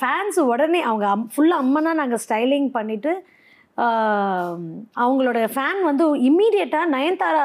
ஃபேன்ஸ் 0.00 0.40
உடனே 0.50 0.80
அவங்க 0.88 1.06
அம் 1.14 1.30
ஃபுல்லாக 1.34 1.62
அம்மனாக 1.64 2.00
நாங்கள் 2.00 2.22
ஸ்டைலிங் 2.24 2.68
பண்ணிவிட்டு 2.76 3.14
அவங்களோட 5.04 5.38
ஃபேன் 5.54 5.80
வந்து 5.86 6.04
இம்மீடியட்டாக 6.28 6.92
நயன்தாரா 6.94 7.40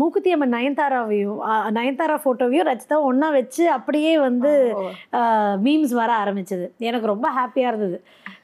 மூக்குத்தி 0.00 0.30
அம்மன் 0.34 0.52
நயன்தாராவையும் 0.56 1.38
நயன்தாரா 1.76 2.16
ஃபோட்டோவையும் 2.24 2.68
ரச்சிதா 2.68 2.96
ஒன்றா 3.10 3.28
வச்சு 3.36 3.64
அப்படியே 3.76 4.12
வந்து 4.26 4.50
மீம்ஸ் 5.66 5.94
வர 6.00 6.10
ஆரம்பிச்சது. 6.22 6.66
எனக்கு 6.88 7.12
ரொம்ப 7.12 7.28
ஹாப்பியாக 7.38 7.72
இருந்தது. 7.72 7.98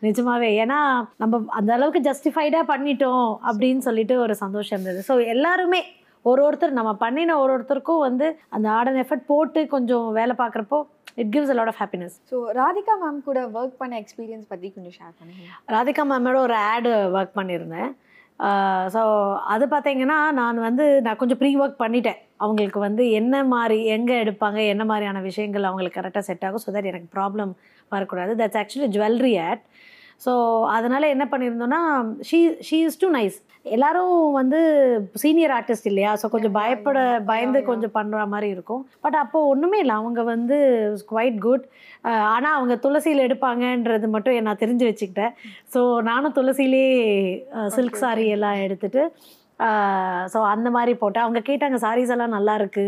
நிஜமாவே. 0.07 0.51
ஏன்னா 0.63 0.79
நம்ம 1.23 1.43
அந்த 1.61 1.71
அளவுக்கு 1.77 2.03
ஜஸ்டிஃபைடாக 2.09 2.71
பண்ணிட்டோம் 2.73 3.29
அப்படின்னு 3.51 3.85
சொல்லிட்டு 3.89 4.17
ஒரு 4.25 4.37
சந்தோஷம் 4.45 4.77
இருந்தது. 4.79 5.03
ஸோ 5.11 5.17
எல்லாருமே 5.35 5.83
ஒரு 6.25 6.41
ஒருத்தர் 6.47 6.79
நம்ம 6.79 6.93
பண்ணின 7.03 7.37
ஒரு 7.43 7.51
ஒருத்தருக்கும் 7.57 8.05
வந்து 8.09 8.27
அந்த 8.57 8.69
ஆர்டன் 8.77 9.01
எஃபர்ட் 9.03 9.29
போட்டு 9.33 9.61
கொஞ்சம் 9.75 10.07
வேலை 10.19 10.35
பார்க்குறப்போ 10.43 10.79
it 11.21 11.31
gives 11.35 11.55
lot 11.59 11.69
of 11.71 11.81
happiness 11.83 12.17
so 12.31 12.37
Radhika 12.59 12.95
ma'am 13.03 13.23
கூட 13.29 13.39
ஒர்க் 13.59 13.79
பண்ண 13.81 13.95
எக்ஸ்பீரியன்ஸ் 14.03 14.51
பற்றி 14.53 14.69
கொஞ்சம் 14.75 14.95
ஷேர் 14.99 15.15
பண்ணுங்க. 15.21 15.45
ராதிகா 15.75 16.05
மேமோட 16.11 16.39
ஒரு 16.49 16.57
ஆடு 16.73 16.93
ஒர்க் 17.19 17.39
பண்ணியிருந்தேன். 17.39 17.91
ஸோ 18.95 19.01
அது 19.53 19.65
பார்த்தீங்கன்னா 19.73 20.19
நான் 20.41 20.59
வந்து 20.67 20.85
நான் 21.07 21.19
கொஞ்சம் 21.21 21.41
ப்ரீ 21.41 21.51
ஒர்க் 21.63 21.83
பண்ணிட்டேன். 21.85 22.19
அவங்களுக்கு 22.45 22.81
வந்து 22.87 23.05
என்ன 23.21 23.45
மாதிரி 23.55 23.79
எங்கே 23.97 24.17
எடுப்பாங்க 24.25 24.59
என்ன 24.73 24.85
மாதிரியான 24.91 25.23
விஷயங்கள் 25.29 25.69
அவங்களுக்கு 25.71 26.01
கரெக்டாக 26.01 26.25
செட் 26.29 26.45
ஆகும் 26.49 26.65
ஸோ 26.65 26.73
தட் 26.77 26.91
எனக்கு 26.93 27.09
ப்ராப்ளம் 27.17 27.53
வரக்கூடாது. 27.93 28.33
That's 28.43 28.61
actually 28.63 28.91
jewellery 28.97 29.35
ad 29.49 29.65
so 30.21 30.33
அதனால் 30.69 31.03
என்ன 31.03 31.25
பண்ணியிருந்தோன்னா 31.31 31.81
she 32.31 32.39
she 32.69 32.79
is 32.85 32.99
too 32.99 33.11
nice 33.11 33.37
எல்லாரும் 33.63 34.33
வந்து 34.33 34.59
சீனியர் 35.15 35.51
ஆர்டிஸ்ட் 35.51 35.87
இல்லையா 35.87 36.13
ஸோ 36.23 36.29
கொஞ்சம் 36.29 36.53
பயப்பட. 36.53 36.99
பயந்து. 37.27 37.63
கொஞ்சம் 37.63 37.95
பண்ணுற 37.95 38.27
மாதிரி 38.27 38.49
இருக்கும் 38.49 38.87
பட் 39.01 39.15
அப்போ 39.15 39.47
ஒன்றுமே 39.47 39.79
இல்லை 39.79 39.95
அவங்க 39.95 40.23
வந்து 40.23 40.59
குவைட் 41.11 41.39
குட் 41.39 41.65
ஆனால் 42.05 42.55
அவங்க 42.55 42.75
துளசியில் 42.75 43.27
எடுப்பாங்கன்றது 43.27 44.09
மட்டும் 44.09 44.43
நான் 44.43 44.57
தெரிஞ்சு 44.57 44.87
வச்சுக்கிட்டேன் 44.89 45.35
ஸோ 45.75 45.83
நானும் 46.01 46.33
துளசியிலே 46.33 46.85
சில்க் 47.69 47.97
சாரி. 47.97 48.27
எல்லாம் 48.29 48.55
எடுத்துட்டு 48.55 49.03
ஸோ 50.33 50.39
அந்த 50.53 50.69
மாதிரி 50.71 50.93
போட்டேன். 51.01 51.25
அவங்க 51.25 51.41
கேட்டாங்க 51.49 51.79
சாரீஸ் 51.85 52.13
எல்லாம் 52.15 52.35
நல்லா 52.37 52.55
இருக்கு. 52.55 52.85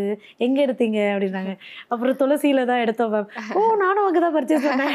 எங்கே 0.46 0.64
எடுத்தீங்க? 0.66 0.98
அப்படின்னாங்க. 1.14 1.52
அப்புறம் 1.88 2.18
துளசியில 2.20 2.64
தான் 2.70 2.82
எடுத்தோம் 2.84 3.12
மேம் 3.14 3.28
ஓ 3.58 3.62
நானும் 3.76 4.06
அங்கே 4.06 4.20
தான் 4.20 4.36
பர்ச்சேஸ் 4.36 4.68
பண்ணேன். 4.68 4.94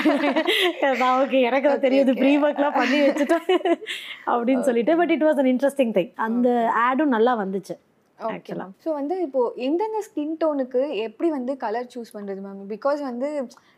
ஓகே 1.22 1.42
எனக்கு 1.50 1.70
Okay, 1.70 1.82
தெரியுது. 1.86 2.14
ப்ரீ 2.22 2.32
ஒர்க்லாம் 2.46 2.78
பண்ணி 2.82 3.00
வச்சுட்டேன். 3.02 3.46
அப்படின்னு 4.34 4.66
சொல்லிட்டு 4.70 4.96
but 5.02 5.14
it 5.18 5.28
was 5.30 5.42
an 5.44 5.52
interesting 5.54 5.94
thing 5.98 6.12
அந்த 6.28 6.48
ஆடும் 6.86 7.16
நல்லா 7.18 7.34
வந்துச்சு. 7.44 7.76
மேம் 8.20 8.74
ஸோ 8.84 8.90
வந்து 8.94 9.16
இப்போ 9.22 9.42
எந்தெந்த 9.68 10.00
ஸ்கின் 10.08 10.36
டோனுக்கு 10.42 10.82
எப்படி 11.08 11.30
வந்து 11.30 11.54
கலர் 11.58 11.90
சூஸ் 11.94 12.14
பண்றது 12.16 12.42
மேம் 12.46 12.62
பிகாஸ் 12.74 13.02
வந்து 13.02 13.30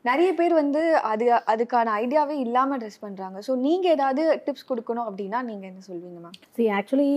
நிறைய 0.06 0.30
பேர் 0.34 0.54
வந்து 0.54 0.82
அது 1.12 1.28
அதுக்கான 1.54 1.94
ஐடியாவே 2.04 2.36
இல்லாம 2.46 2.78
ட்ரெஸ் 2.78 3.04
பண்றாங்க. 3.06 3.38
ஸோ 3.48 3.54
நீங்க 3.68 3.88
ஏதாவது 3.90 4.24
டிப்ஸ் 4.48 4.70
கொடுக்கணும் 4.72 5.08
அப்படின்னா 5.10 5.42
நீங்க 5.42 5.66
என்ன 5.68 5.84
சொல்வீங்க 5.90 6.20
ma'am 6.26 6.38
see 6.58 6.68
actually 6.80 7.14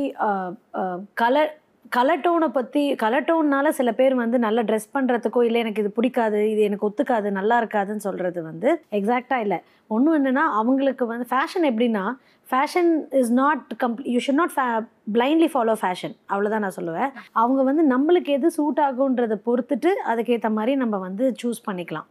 colour 1.14 1.52
colour 1.92 2.24
டோனை 2.24 2.48
பற்றி 2.56 2.82
கலர் 3.02 3.28
டோன்னால 3.28 3.68
சில 3.78 3.90
பேர் 3.92 4.14
வந்து 4.14 4.38
நல்லா 4.44 4.62
ட்ரெஸ் 4.62 4.92
பண்ணுறதுக்கோ 4.96 5.40
இல்லை 5.46 5.60
எனக்கு 5.60 5.82
இது 5.84 5.90
பிடிக்காது 5.96 6.40
இது 6.50 6.60
எனக்கு 6.68 6.86
ஒத்துக்காது 6.88 7.28
நல்லா 7.38 7.56
இருக்காதுன்னு 7.62 8.06
சொல்கிறது 8.08 8.40
வந்து 8.42 8.68
எக்ஸாக்டாக 8.98 9.44
இல்லை. 9.44 9.58
ஒன்றும் 9.90 10.16
என்னென்னா 10.18 10.44
அவங்களுக்கு 10.58 11.04
வந்து 11.12 11.26
ஃபேஷன் 11.32 11.66
எப்படின்னா 11.70 12.04
fashion 12.50 12.90
is 13.20 13.32
not 13.40 13.64
complete 13.82 14.06
you 14.14 14.20
should 14.26 14.40
not 14.42 14.54
blindly 15.16 15.48
follow 15.54 15.74
fashion 15.82 16.14
அவ்வளோதான் 16.32 16.64
நான் 16.66 16.78
சொல்லுவேன். 16.78 17.12
அவங்க 17.42 17.60
வந்து 17.70 17.84
நம்மளுக்கு 17.94 18.32
எது 18.38 18.50
சூட் 18.58 18.80
ஆகுன்றதை 18.86 19.38
பொறுத்துட்டு 19.48 19.92
அதுக்கேற்ற 20.12 20.50
மாதிரி 20.58 20.74
நம்ம 20.82 20.98
வந்து 21.08 21.26
சூஸ் 21.42 21.60
பண்ணிக்கலாம். 21.68 22.08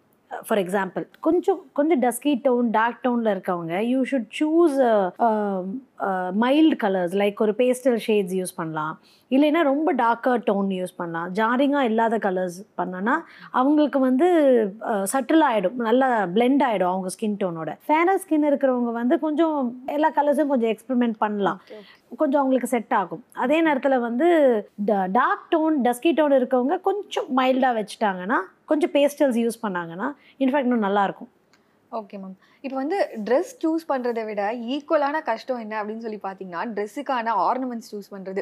ஃபார் 0.47 0.59
எக்ஸாம்பிள் 0.63 1.03
கொஞ்சம் 1.25 1.61
கொஞ்சம் 1.77 2.01
டஸ்கி 2.03 2.33
டவுன் 2.47 2.67
டார்க் 2.75 2.99
டவுனில் 3.05 3.31
இருக்கவங்க 3.35 3.75
you 3.91 3.99
should 4.11 4.29
choose 4.39 4.75
mild 6.43 6.75
colours 6.83 7.15
like 7.21 7.41
ஒரு 7.45 7.55
பேஸ்டல் 7.61 7.99
ஷேட்ஸ் 8.07 8.35
யூஸ் 8.39 8.53
பண்ணலாம். 8.59 8.93
இல்லைன்னா 9.35 9.61
ரொம்ப 9.69 9.89
டார்க்கர் 10.01 10.43
டோன் 10.49 10.69
யூஸ் 10.77 10.93
பண்ணலாம். 10.99 11.27
ஜாரிங்காக 11.39 11.89
இல்லாத 11.89 12.15
கலர்ஸ் 12.25 12.57
பண்ணோன்னா 12.79 13.15
அவங்களுக்கு 13.59 13.99
வந்து 14.07 14.27
சட்டில் 15.11 15.45
ஆகிடும் 15.49 15.77
நல்லா 15.87 16.07
பிளெண்ட் 16.35 16.63
ஆகிடும் 16.67 16.91
அவங்க 16.93 17.11
ஸ்கின் 17.15 17.37
டோனோட 17.43 17.73
ஃபேரர் 17.87 18.21
ஸ்கின் 18.23 18.47
இருக்கிறவங்க 18.49 18.93
வந்து 18.99 19.17
கொஞ்சம் 19.25 19.57
எல்லா 19.97 20.11
கலர்ஸும் 20.19 20.51
கொஞ்சம் 20.53 20.71
எக்ஸ்பெரிமெண்ட் 20.73 21.17
பண்ணலாம். 21.25 21.59
கொஞ்சம் 22.21 22.41
அவங்களுக்கு 22.41 22.73
செட் 22.75 22.95
ஆகும். 23.01 23.23
அதே 23.45 23.57
நேரத்தில் 23.67 24.03
வந்து 24.07 24.29
டார்க் 25.19 25.49
டோன் 25.55 25.77
டஸ்கி 25.87 26.13
டோன் 26.19 26.37
இருக்கவங்க 26.39 26.77
கொஞ்சம் 26.89 27.27
மைல்டாக 27.39 27.77
வச்சுட்டாங்கன்னா 27.79 28.39
கொஞ்சம் 28.71 28.93
பேஸ்டல்ஸ் 28.95 29.41
யூஸ் 29.43 29.63
பண்ணாங்கன்னா 29.65 30.09
இன்ஃபேக்ட் 30.43 30.69
இன்னும் 30.69 30.87
நல்லாயிருக்கும் 30.87 31.31
ஓகே 31.91 32.17
மேம் 32.21 32.35
இப்போ 32.63 32.75
வந்து 32.75 32.97
ட்ரெஸ் 33.27 33.51
சூஸ் 33.61 33.85
பண்ணுறதை 33.91 34.23
விட 34.27 34.41
ஈக்குவலான 34.73 35.21
கஷ்டம் 35.29 35.61
என்ன 35.63 35.75
அப்படின்னு 35.81 36.05
சொல்லி 36.05 36.19
பார்த்தீங்கன்னா 36.25 36.61
ட்ரெஸ்ஸுக்கான 36.75 37.33
ஆர்னமெண்ட்ஸ் 37.47 37.89
சூஸ் 37.93 38.09
பண்ணுறது 38.15 38.41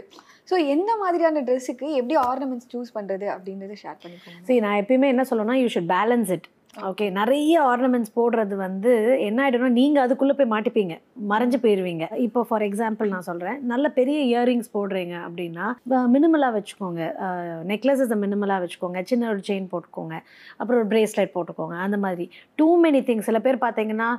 ஸோ 0.49 0.57
எந்த 0.73 0.91
மாதிரியான 1.03 1.43
ட்ரெஸ்ஸுக்கு 1.49 1.89
எப்படி 2.01 2.17
ஆர்னமெண்ட்ஸ் 2.25 2.69
சூஸ் 2.73 2.91
பண்ணுறது 2.97 3.27
அப்படின்றத 3.35 3.77
ஷேர் 3.83 3.99
பண்ணிக்கோங்க. 4.03 4.43
சரி 4.49 4.59
நான் 4.65 4.79
எப்பயுமே 4.83 5.09
என்ன 5.13 5.25
சொல்லணும்னா 5.31 5.57
you 5.63 5.69
should 5.75 5.91
balance 5.95 6.31
it 6.37 6.47
okay 6.89 7.05
நிறைய 7.17 7.53
ஆர்னமெண்ட்ஸ் 7.69 8.11
போடுறது 8.17 8.55
வந்து 8.63 8.91
என்ன 9.27 9.39
ஆகிடும்னா 9.43 9.69
நீங்கள் 9.77 10.03
அதுக்குள்ளே 10.03 10.33
போய் 10.39 10.49
மாட்டிப்பீங்க. 10.51 10.95
மறைஞ்சு 11.31 11.57
போயிடுவீங்க 11.63 12.05
இப்போ 12.25 12.39
ஃபார் 12.47 12.65
எக்ஸாம்பிள் 12.67 13.11
நான் 13.13 13.25
சொல்கிறேன் 13.29 13.57
நல்ல 13.71 13.85
பெரிய 13.97 14.17
இயரிங்ஸ் 14.31 14.69
போடுறீங்க 14.75 15.15
அப்படின்னா 15.27 15.67
மினிமலாக 16.15 16.51
வச்சுக்கோங்க. 16.57 17.01
நெக்லஸஸ் 17.71 18.13
மினிமலாக 18.23 18.63
வச்சுக்கோங்க. 18.63 19.01
சின்ன 19.11 19.29
ஒரு 19.33 19.41
செயின் 19.47 19.67
போட்டுக்கோங்க. 19.71 20.17
அப்புறம் 20.59 20.79
ஒரு 20.81 20.89
ப்ரேஸ்லெட் 20.91 21.33
போட்டுக்கோங்க. 21.37 21.77
அந்த 21.85 21.99
மாதிரி. 22.05 22.27
டூ 22.59 22.67
மெனி 22.83 23.01
திங்ஸ் 23.09 23.29
சில 23.29 23.41
பேர் 23.47 23.59
பார்த்தீங்கன்னா 23.65 24.09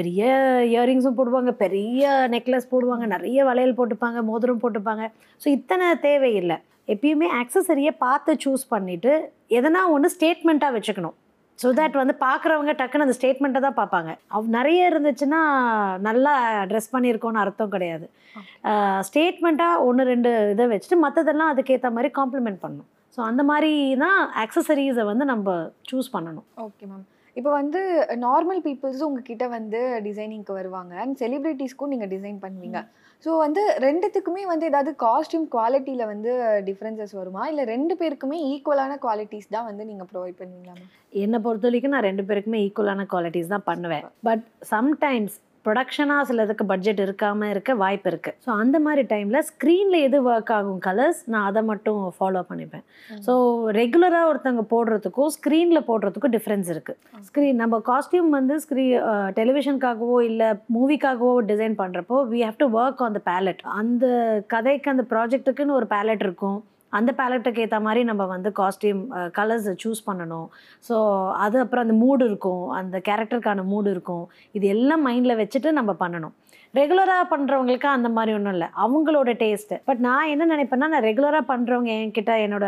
பெரிய 0.00 0.30
இயரிங்ஸும் 0.74 1.18
போடுவாங்க 1.18 1.54
பெரிய 1.64 2.12
நெக்லஸ் 2.36 2.70
போடுவாங்க 2.74 3.06
நிறைய 3.16 3.44
வளையல் 3.50 3.76
போட்டுப்பாங்க 3.80 4.22
மோதிரம் 4.30 4.62
போட்டுப்பாங்க. 4.66 5.06
ஸோ 5.42 5.48
இத்தனை 5.58 5.88
தேவையில்லை. 6.06 6.58
எப்பயுமே 6.94 7.28
ஆக்சசரியை 7.42 7.94
பார்த்து 8.06 8.32
சூஸ் 8.46 8.64
பண்ணிவிட்டு 8.76 9.12
எதனா 9.58 9.82
ஒன்று 9.96 10.14
ஸ்டேட்மெண்ட்டாக 10.16 10.74
வச்சுக்கணும். 10.78 11.18
ஸோ 11.62 11.68
தட் 11.78 11.96
வந்து 12.00 12.14
பார்க்குறவங்க 12.26 12.72
டக்குன்னு 12.78 13.06
அந்த 13.06 13.16
ஸ்டேட்மெண்ட்டை 13.18 13.60
தான் 13.66 13.78
பார்ப்பாங்க. 13.80 14.10
அவ் 14.36 14.46
நிறைய 14.56 14.88
இருந்துச்சுன்னா 14.90 15.40
நல்லா 16.08 16.32
ட்ரெஸ் 16.70 16.92
பண்ணியிருக்கோன்னு 16.94 17.42
அர்த்தம் 17.44 17.72
கிடையாது. 17.74 18.06
ஸ்டேட்மெண்ட்டாக 19.08 19.84
ஒன்று 19.88 20.10
ரெண்டு 20.12 20.30
இதை 20.54 20.66
வச்சுட்டு 20.72 20.98
மற்றதெல்லாம் 21.06 21.52
அதுக்கேற்ற 21.54 21.90
மாதிரி 21.96 22.10
காம்ப்ளிமெண்ட் 22.20 22.62
பண்ணணும். 22.64 22.88
ஸோ 23.16 23.20
அந்த 23.30 23.42
மாதிரி 23.50 23.72
தான் 24.04 24.20
ஆக்சசரிஸை 24.44 25.04
வந்து 25.12 25.24
நம்ம 25.32 25.56
சூஸ் 25.90 26.14
பண்ணணும். 26.16 26.46
ஓகே 26.66 26.86
மேம் 26.92 27.04
இப்போ 27.38 27.50
வந்து 27.60 27.80
நார்மல் 28.24 28.60
பீப்புள்ஸும் 28.66 29.08
உங்ககிட்ட 29.08 29.44
வந்து 29.54 29.80
டிசைனிங்க்கு 30.06 30.52
வருவாங்க. 30.58 30.92
அண்ட் 31.02 31.16
செலிப்ரிட்டிஸ்க்கும் 31.22 31.92
நீங்கள் 31.94 32.12
டிசைன் 32.14 32.38
பண்ணுவீங்க. 32.44 32.80
ஸோ 33.24 33.30
வந்து 33.44 33.62
ரெண்டுத்துக்குமே 33.86 34.42
வந்து 34.50 34.64
ஏதாவது 34.70 34.90
காஸ்டியூம் 35.04 35.46
குவாலிட்டியில் 35.54 36.10
வந்து 36.12 36.30
டிஃப்ரென்சஸ் 36.68 37.14
வருமா? 37.20 37.42
இல்லை 37.52 37.64
ரெண்டு 37.74 37.94
பேருக்குமே 38.00 38.38
ஈக்குவலான 38.52 38.98
குவாலிட்டிஸ் 39.04 39.52
தான் 39.56 39.68
வந்து 39.70 39.84
நீங்கள் 39.90 40.10
ப்ரொவைட் 40.12 40.38
பண்ணுவீங்களா 40.42 40.76
என்னை 41.24 41.40
பொறுத்த 41.46 41.66
வரைக்கும் 41.68 41.94
நான் 41.96 42.08
ரெண்டு 42.10 42.24
பேருக்குமே 42.30 42.60
ஈக்குவலான 42.66 43.06
குவாலிட்டிஸ் 43.14 43.52
தான் 43.54 43.66
பண்ணுவேன். 43.70 44.06
பட் 44.28 44.44
சம்டைம்ஸ் 44.74 45.36
ப்ரொடக்ஷனாக 45.66 46.24
சிலதுக்கு 46.28 46.64
பட்ஜெட் 46.70 47.00
இருக்காமல் 47.04 47.50
இருக்க 47.54 47.74
வாய்ப்பு 47.82 48.08
இருக்குது 48.12 48.36
ஸோ 48.44 48.50
அந்த 48.62 48.76
மாதிரி 48.86 49.02
டைமில் 49.12 49.40
ஸ்க்ரீனில் 49.50 49.98
எது 50.06 50.18
ஒர்க் 50.30 50.52
ஆகும் 50.56 50.80
கலர்ஸ் 50.86 51.20
நான் 51.32 51.46
அதை 51.50 51.62
மட்டும் 51.70 52.00
ஃபாலோ 52.16 52.42
பண்ணிப்பேன். 52.50 52.84
ஸோ 53.26 53.32
ரெகுலராக 53.80 54.30
ஒருத்தவங்க 54.30 54.64
போடுறதுக்கும் 54.74 55.32
ஸ்க்ரீனில் 55.36 55.86
போடுறதுக்கும் 55.90 56.34
டிஃப்ரென்ஸ் 56.36 56.70
இருக்குது 56.74 57.22
ஸ்க்ரீன் 57.28 57.62
நம்ம 57.62 57.80
காஸ்டியூம் 57.90 58.30
வந்து 58.38 58.56
ஸ்க்ரீ 58.66 58.86
டெலிவிஷனுக்காகவோ 59.40 60.18
இல்லை 60.30 60.50
மூவிக்காகவோ 60.76 61.34
டிசைன் 61.52 61.80
பண்ணுறப்போ 61.82 62.18
we 62.34 62.42
have 62.46 62.60
to 62.62 62.68
work 62.80 63.02
on 63.06 63.18
the 63.18 63.22
palette 63.32 63.64
அந்த 63.80 64.06
கதைக்கு 64.54 64.94
அந்த 64.94 65.06
ப்ராஜெக்ட்டுக்குன்னு 65.14 65.78
ஒரு 65.80 65.88
பேலட் 65.96 66.24
இருக்கும். 66.28 66.60
அந்த 66.98 67.10
பேலட்டுக்கு 67.20 67.64
ஏற்ற 67.64 67.78
மாதிரி 67.86 68.02
நம்ம 68.10 68.22
வந்து 68.34 68.50
காஸ்டியூம் 68.60 69.02
கலர்ஸ் 69.38 69.68
சூஸ் 69.82 70.06
பண்ணணும். 70.08 70.48
ஸோ 70.88 70.96
அது 71.44 71.58
அப்புறம் 71.64 71.84
அந்த 71.86 71.96
மூடு 72.04 72.24
இருக்கும். 72.30 72.64
அந்த 72.80 72.96
கேரக்டருக்கான 73.10 73.64
மூடு 73.74 73.90
இருக்கும். 73.96 74.24
இது 74.58 74.66
எல்லாம் 74.76 75.04
மைண்டில் 75.08 75.40
வச்சுட்டு 75.42 75.72
நம்ம 75.80 75.94
பண்ணணும். 76.04 76.34
ரெகுலராக 76.78 77.24
பண்ணுறவங்களுக்கு 77.32 77.88
அந்த 77.96 78.08
மாதிரி 78.14 78.30
ஒன்றும் 78.36 78.54
இல்லை. 78.56 78.68
அவங்களோட 78.84 79.30
டேஸ்ட்டு 79.42 79.76
பட் 79.88 80.00
நான் 80.06 80.30
என்ன 80.32 80.48
நினைப்பேன்னா 80.52 80.86
நான் 80.94 81.06
ரெகுலராக 81.08 81.44
பண்ணுறவங்க 81.50 81.90
என்கிட்ட 82.02 82.32
என்னோட 82.44 82.66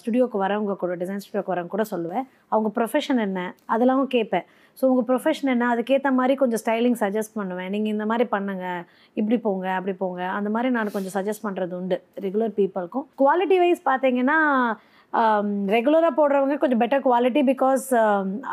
ஸ்டுடியோக்கு 0.00 0.38
வரவங்க 0.44 0.76
கூட 0.82 0.94
டிசைன் 1.02 1.22
ஸ்டுடியோக்கு 1.24 1.52
வரவங்க 1.54 1.72
கூட 1.74 1.86
சொல்லுவேன். 1.92 2.24
அவங்க 2.52 2.70
ப்ரொஃபஷன் 2.78 3.20
என்ன? 3.26 3.40
அதெல்லாம் 3.74 4.02
கேட்பேன். 4.14 4.46
ஸோ 4.78 4.84
உங்கள் 4.90 5.06
ப்ரொஃபஷன் 5.10 5.50
என்ன? 5.54 5.64
அதுக்கேற்ற 5.74 6.10
மாதிரி 6.20 6.34
கொஞ்சம் 6.42 6.60
ஸ்டைலிங் 6.62 6.98
சஜஸ்ட் 7.02 7.36
பண்ணுவேன். 7.40 7.70
நீங்கள் 7.74 7.94
இந்த 7.94 8.06
மாதிரி 8.10 8.24
பண்ணுங்க. 8.34 8.66
இப்படி 9.20 9.36
போங்க 9.46 9.66
அப்படி 9.78 9.94
போங்க. 10.02 10.22
அந்த 10.38 10.48
மாதிரி 10.54 10.70
நான் 10.76 10.94
கொஞ்சம் 10.96 11.14
சஜஸ்ட் 11.18 11.44
பண்ணுறது 11.46 11.74
உண்டு. 11.80 11.98
ரெகுலர் 12.24 12.56
பீப்புளுக்கும் 12.58 13.06
குவாலிட்டி 13.22 13.58
வைஸ் 13.64 13.82
பார்த்தீங்கன்னா 13.90 14.38
ரெகுலராக 15.74 16.12
போடுறவங்க 16.18 16.54
கொஞ்சம் 16.62 16.80
பெட்டர் 16.82 17.04
குவாலிட்டி 17.04 17.42
பிகாஸ் 17.50 17.84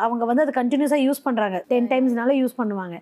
அவங்க 0.06 0.24
வந்து 0.30 0.44
அது 0.46 0.54
கண்டினியூஸாக 0.60 1.06
யூஸ் 1.06 1.26
பண்ணுறாங்க 1.28 1.60
டென் 1.72 1.90
டைம்ஸ்னால 1.94 2.36
யூஸ் 2.42 2.60
பண்ணுவாங்க. 2.60 2.98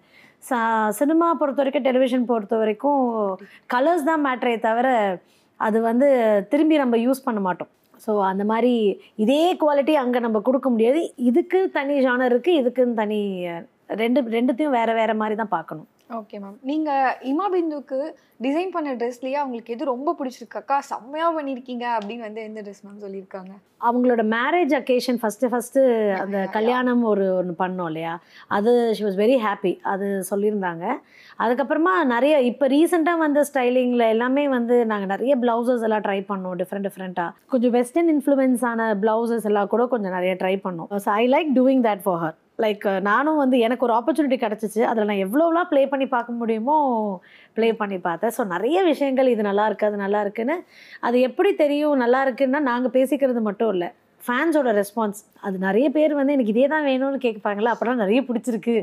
ச 0.49 0.59
சினிமா 0.99 1.27
பொறுத்த 1.39 1.61
வரைக்கும் 1.61 1.87
டெலிவிஷன் 1.87 2.29
பொறுத்த 2.29 2.57
வரைக்கும் 2.61 3.01
கலர்ஸ் 3.73 4.07
தான் 4.09 4.23
மேட்ரே 4.27 4.53
தவிர 4.67 4.87
அது 5.67 5.77
வந்து 5.89 6.07
திரும்பி 6.51 6.75
நம்ம 6.83 6.97
யூஸ் 7.05 7.25
பண்ண 7.27 7.39
மாட்டோம். 7.47 7.71
ஸோ 8.05 8.11
அந்த 8.31 8.43
மாதிரி 8.51 8.73
இதே 9.23 9.43
குவாலிட்டி 9.61 9.93
அங்கே 10.03 10.19
நம்ம 10.25 10.41
கொடுக்க 10.47 10.67
முடியாது. 10.73 11.01
இதுக்கு 11.29 11.59
தனி 11.77 11.95
ஜானர் 12.05 12.33
இருக்குது 12.33 12.59
இதுக்குன்னு 12.61 12.99
தனி 13.03 13.21
ரெண்டு 14.03 14.19
ரெண்டுத்தையும் 14.37 14.75
வேறு 14.79 14.93
வேறு 14.99 15.15
மாதிரி 15.21 15.37
தான் 15.41 15.55
பார்க்கணும். 15.57 15.87
ஓகே 16.17 16.37
மேம் 16.43 16.55
நீங்கள் 16.69 17.17
இமா 17.31 17.47
பிந்துக்கு 17.53 17.97
டிசைன் 18.45 18.71
பண்ண 18.75 18.93
ட்ரெஸ்லேயே 18.99 19.37
அவங்களுக்கு 19.41 19.73
எது 19.75 19.83
ரொம்ப 19.91 20.13
பிடிச்சிருக்கு? 20.19 20.59
அக்கா 20.61 20.77
செம்மையாக 20.87 21.35
பண்ணியிருக்கீங்க 21.35 21.85
அப்படின்னு 21.97 22.25
வந்து 22.27 22.41
எந்த 22.47 22.59
ட்ரெஸ் 22.65 22.81
மேம் 22.85 23.03
சொல்லியிருக்காங்க? 23.03 23.51
அவங்களோட 23.87 24.23
மேரேஜ் 24.33 24.73
அக்கேஷன் 24.79 25.19
ஃபஸ்ட்டு 25.21 25.49
ஃபஸ்ட்டு 25.51 25.83
அந்த. 26.21 26.39
கல்யாணம் 26.57 27.03
ஒரு 27.11 27.25
ஒன்று 27.35 27.55
பண்ணோம் 27.61 27.89
இல்லையா? 27.91 28.13
அது 28.57 28.71
ஷி 28.99 29.05
வாஸ் 29.07 29.19
வெரி 29.23 29.37
ஹாப்பி 29.45 29.73
அது 29.93 30.09
சொல்லியிருந்தாங்க. 30.31 30.85
அதுக்கப்புறமா 31.45 31.93
நிறைய 32.15 32.35
இப்போ 32.51 32.67
ரீசெண்டாக 32.75 33.23
வந்த 33.25 33.45
ஸ்டைலிங்கில் 33.51 34.09
எல்லாமே 34.15 34.47
வந்து 34.57 34.77
நாங்கள் 34.93 35.13
நிறைய 35.15 35.35
ப்ளவுசஸ் 35.45 35.87
எல்லாம் 35.89 36.05
ட்ரை 36.09 36.19
பண்ணோம் 36.33 36.59
டிஃப்ரெண்ட் 36.63 36.87
டிஃப்ரெண்ட்டாக 36.89 37.31
கொஞ்சம் 37.53 37.75
வெஸ்டர்ன் 37.79 38.11
இன்ஃப்ளூயன்ஸ் 38.17 38.65
ஆன 38.73 38.91
ப்ளவுசஸ் 39.05 39.49
எல்லாம் 39.51 39.73
கூட 39.75 39.85
கொஞ்சம் 39.95 40.15
நிறைய 40.19 40.35
ட்ரை 40.43 40.55
பண்ணோம். 40.67 40.91
So 41.05 41.11
I 41.21 41.23
like 41.37 41.51
doing 41.61 41.83
that 41.89 42.05
for 42.07 42.21
her 42.25 42.37
like 42.63 42.85
நானும் 43.09 43.39
வந்து 43.41 43.57
எனக்கு 43.65 43.85
ஒரு 43.87 43.93
ஆப்பர்ச்சுனிட்டி 43.97 44.37
கிடச்சிச்சு. 44.43 44.81
அதில் 44.89 45.09
நான் 45.09 45.23
எவ்வளோலாம் 45.25 45.69
ப்ளே 45.71 45.81
பண்ணி 45.91 46.07
பார்க்க 46.15 46.39
முடியுமோ 46.41 46.77
ப்ளே 47.57 47.69
பண்ணி 47.81 47.97
பார்த்தேன். 48.07 48.33
ஸோ 48.37 48.43
நிறைய 48.55 48.77
விஷயங்கள் 48.91 49.31
இது 49.33 49.43
நல்லா 49.49 49.65
இருக்கு 49.69 49.89
அது 49.89 50.03
நல்லா 50.05 50.21
இருக்குன்னு. 50.25 50.57
அது 51.09 51.19
எப்படி 51.29 51.51
தெரியும் 51.63 52.03
நல்லா 52.03 52.21
இருக்குன்னா 52.27 52.61
நாங்கள் 52.71 52.95
பேசிக்கிறது 52.97 53.43
மட்டும் 53.49 53.71
இல்லை. 53.75 53.89
ஃபேன்ஸோட 54.25 54.69
ரெஸ்பான்ஸ் 54.81 55.19
அது 55.47 55.57
நிறைய 55.67 55.87
பேர் 55.97 56.13
வந்து 56.19 56.35
எனக்கு 56.35 56.53
இதே 56.53 56.67
தான் 56.73 56.87
வேணும்னு 56.89 57.19
கேட்பாங்களா 57.25 57.73
அப்போலாம் 57.73 58.03
நிறைய 58.03 58.21
பிடிச்சிருக்கு. 58.29 58.75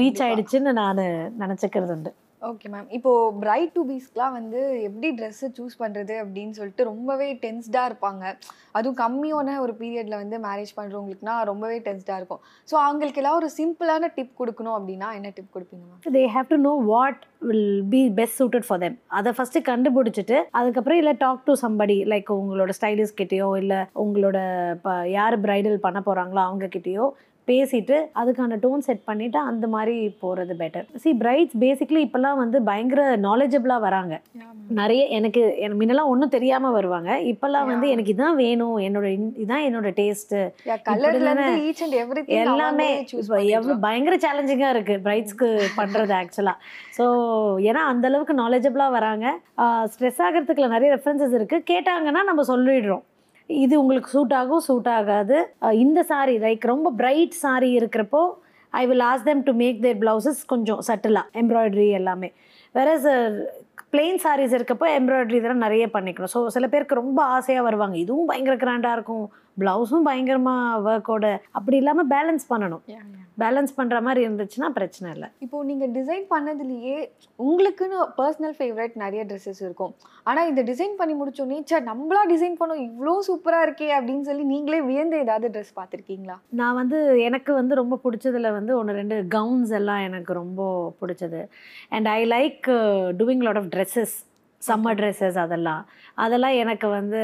ரீச் 0.00 0.22
ஆயிடுச்சுன்னு 0.26 0.72
நான் 0.80 1.04
நினச்சிக்கிறது 1.44 1.94
உண்டு. 1.96 2.12
ஓகே 2.42 2.66
மேம் 2.72 2.90
இப்போது 2.96 3.30
பிரைட் 3.42 3.72
டு 3.76 3.82
பீஸ்க்குலாம் 3.88 4.34
வந்து 4.36 4.60
எப்படி 4.88 5.08
ட்ரெஸ்ஸை 5.18 5.48
சூஸ் 5.56 5.74
பண்ணுறது 5.80 6.14
அப்படின்னு 6.22 6.52
சொல்லிட்டு 6.58 6.82
ரொம்பவே 6.90 7.28
டென்ஸ்டாக 7.44 7.88
இருப்பாங்க. 7.90 8.22
அதுவும் 8.76 8.98
கம்மியான 9.00 9.56
ஒரு 9.64 9.72
பீரியடில் 9.80 10.18
வந்து 10.20 10.36
மேரேஜ் 10.44 10.72
பண்ணுறவங்களுக்குனா 10.76 11.34
ரொம்பவே 11.50 11.78
டென்ஸ்டாக 11.86 12.18
இருக்கும். 12.20 12.42
ஸோ 12.68 12.74
அவங்களுக்கு 12.84 13.20
எல்லாம் 13.22 13.38
ஒரு 13.40 13.48
சிம்பிளான 13.58 14.10
டிப் 14.16 14.32
கொடுக்கணும் 14.40 14.76
அப்படின்னா 14.78 15.08
என்ன 15.18 15.32
டிப் 15.38 15.54
கொடுப்பீங்க 15.56 15.84
ma'am 15.84 16.16
they 16.18 16.24
have 16.36 16.52
to 16.52 16.58
know 16.68 16.74
what 16.92 17.22
will 17.48 17.82
be 17.94 18.02
best 18.20 18.38
suited 18.42 18.68
for 18.68 18.82
them 18.84 18.98
அதை 19.20 19.32
ஃபஸ்ட்டு 19.38 19.66
கண்டுபிடிச்சிட்டு 19.70 20.38
அதுக்கப்புறம் 20.60 21.00
இல்லை 21.02 21.14
டாக் 21.24 21.46
டு 21.48 21.54
சம்படி 21.64 21.98
லைக் 22.14 22.30
உங்களோட 22.40 22.74
ஸ்டைலிஸ்ட் 22.80 23.20
கிட்டேயோ 23.22 23.48
இல்லை 23.62 23.80
உங்களோட 24.04 24.38
இப்போ 24.76 24.94
யார் 25.16 25.36
பிரைடல் 25.46 25.84
பண்ண 25.86 26.00
போகிறாங்களோ 26.00 26.42
அவங்க 26.48 26.68
கிட்டேயோ 26.76 27.06
பேசிட்டு 27.50 27.96
அதுக்கான 28.20 28.58
டோன் 28.64 28.84
செட் 28.86 29.02
பண்ணிவிட்டு 29.08 29.38
அந்த 29.50 29.66
மாதிரி 29.74 29.96
போகிறது 30.22 30.54
பெட்டர் 30.62 30.86
சி 31.02 31.10
பிரைட்ஸ் 31.22 31.56
பேசிக்லி 31.64 32.00
இப்போல்லாம் 32.06 32.40
வந்து 32.42 32.58
பயங்கர 32.68 33.02
நாலேஜபிளாக 33.26 33.84
வராங்க. 33.86 34.14
நிறைய 34.80 35.02
எனக்கு 35.18 35.42
எனக்கு 35.64 35.80
முன்னெல்லாம் 35.80 36.10
ஒன்றும் 36.12 36.34
தெரியாமல் 36.36 36.76
வருவாங்க. 36.78 37.10
இப்போல்லாம் 37.32 37.68
வந்து. 37.70 37.86
எனக்கு 37.94 38.14
இதான் 38.14 38.38
வேணும் 38.44 38.76
என்னோட 38.86 39.06
இதான் 39.44 39.66
என்னோட 39.68 39.90
டேஸ்ட்டு 40.00 40.40
எல்லாமே 42.42 42.88
எவ்வளோ 43.58 43.76
பயங்கர 43.86 44.16
சேலஞ்சிங்காக 44.26 44.74
இருக்குது 44.76 45.02
பிரைட்ஸ்க்கு 45.06 45.50
பண்ணுறது 45.80 46.14
ஆக்சுவலாக 46.20 46.56
ஸோ 46.98 47.04
ஏன்னா 47.68 47.82
அந்த 47.92 48.06
அளவுக்கு 48.10 48.34
நாலேஜபிளாக 48.42 48.96
வராங்க. 48.98 49.26
ஸ்ட்ரெஸ் 49.92 50.22
ஆகிறதுக்குள்ள 50.26 50.70
நிறைய 50.76 50.90
ரெஃபரன்சஸ் 50.96 51.36
இருக்குது 51.38 51.68
கேட்டாங்கன்னா 51.72 52.22
நம்ம 52.30 52.44
சொல்லிடுறோம். 52.52 53.04
இது 53.64 53.74
உங்களுக்கு 53.82 54.10
சூட் 54.14 54.34
ஆகும் 54.40 54.62
சூட் 54.66 54.90
ஆகாது. 54.98 55.36
இந்த 55.84 56.00
சாரி 56.10 56.34
லைக் 56.44 56.64
ரொம்ப 56.72 56.88
பிரைட் 57.00 57.34
சாரி 57.44 57.70
இருக்கிறப்போ 57.80 58.22
I 58.80 58.82
will 58.90 59.04
ask 59.10 59.26
them 59.28 59.42
to 59.48 59.52
make 59.62 59.78
their 59.84 60.00
blouses 60.02 60.40
கொஞ்சம் 60.52 60.80
சட்டிலாக 60.88 61.40
எம்ப்ராய்டரி 61.42 61.88
எல்லாமே. 62.00 62.30
வேற 62.78 62.88
பிளெயின் 63.92 64.20
சாரீஸ் 64.24 64.54
இருக்கப்போ 64.56 64.86
எம்ப்ராய்டரி 64.98 65.36
இதெல்லாம் 65.38 65.64
நிறைய 65.66 65.84
பண்ணிக்கணும். 65.94 66.32
ஸோ 66.34 66.40
சில 66.56 66.66
பேருக்கு 66.72 67.00
ரொம்ப 67.02 67.20
ஆசையாக 67.36 67.66
வருவாங்க. 67.68 67.96
இதுவும் 68.04 68.30
பயங்கர 68.30 68.56
கிராண்டாக 68.64 68.96
இருக்கும். 68.98 69.26
ப்ளவுஸும் 69.62 70.08
பயங்கரமாக 70.08 70.82
ஒர்க்கோட 70.90 71.26
அப்படி 71.58 71.78
இல்லாமல் 71.82 72.10
பேலன்ஸ் 72.14 72.46
பண்ணணும். 72.52 72.84
பேலன்ஸ் 73.42 73.72
பண்ணுற 73.78 73.96
மாதிரி 74.04 74.20
இருந்துச்சுன்னா 74.26 74.68
பிரச்சனை 74.76 75.08
இல்லை. 75.14 75.26
இப்போ 75.44 75.56
நீங்க 75.68 75.86
டிசைன் 75.96 76.24
பண்ணதுலயே 76.32 76.96
உங்களுக்குன்னு 77.48 77.98
பர்சனல் 78.16 78.54
ஃபேவரட் 78.58 78.94
நிறைய 79.02 79.22
ட்ரெஸ்ஸஸ் 79.30 79.62
இருக்கும். 79.66 79.92
ஆனா 80.28 80.40
இந்த 80.50 80.62
டிசைன் 80.70 80.94
பண்ணி 81.00 81.14
முடிச்சோடனே 81.20 81.58
சே 81.70 81.78
நம்மளா 81.90 82.22
டிசைன் 82.32 82.56
பண்ணோம் 82.60 82.82
இவ்வளோ 82.86 83.14
சூப்பரா 83.28 83.60
இருக்கே 83.66 83.90
அப்படின்னு 83.98 84.26
சொல்லி 84.30 84.46
நீங்களே 84.54 84.80
வியந்து 84.88 85.18
ஏதாவது 85.24 85.52
ட்ரெஸ் 85.54 85.76
பார்த்துருக்கீங்களா? 85.78 86.36
நான் 86.60 86.78
வந்து 86.80 87.00
எனக்கு 87.28 87.52
வந்து 87.60 87.80
ரொம்ப 87.82 87.98
பிடிச்சதுல 88.06 88.50
வந்து 88.58 88.74
ஒன்று 88.78 88.98
ரெண்டு 89.00 89.18
கவுன்ஸ் 89.36 89.74
எல்லாம் 89.80 90.02
எனக்கு 90.08 90.34
ரொம்ப 90.42 90.70
பிடிச்சது. 91.02 91.42
And 91.96 92.10
I 92.18 92.20
like 92.36 92.68
doing 93.20 93.46
lot 93.48 93.60
of 93.62 93.70
dresses 93.76 94.16
summer 94.66 94.98
dresses 95.00 95.38
அதெல்லாம். 95.44 95.82
அதெல்லாம் 96.24 96.56
எனக்கு 96.62 96.86
வந்து 96.98 97.20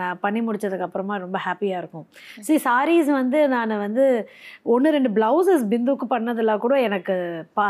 நான் 0.00 0.20
பண்ணி 0.24 0.40
முடித்ததுக்கப்புறமா 0.46 1.16
ரொம்ப 1.24 1.38
ஹாப்பியாக 1.46 1.82
இருக்கும். 1.82 2.06
சரி 2.46 2.60
சாரீஸ் 2.68 3.10
வந்து 3.20 3.40
நான் 3.56 3.82
வந்து 3.86 4.06
ஒன்று 4.74 4.94
ரெண்டு 4.96 5.12
ப்ளவுசஸ் 5.18 5.64
பிந்துக்கு 5.74 6.08
பண்ணதெல்லாம் 6.14 6.64
கூட 6.66 6.76
எனக்கு 6.88 7.16
பா 7.58 7.66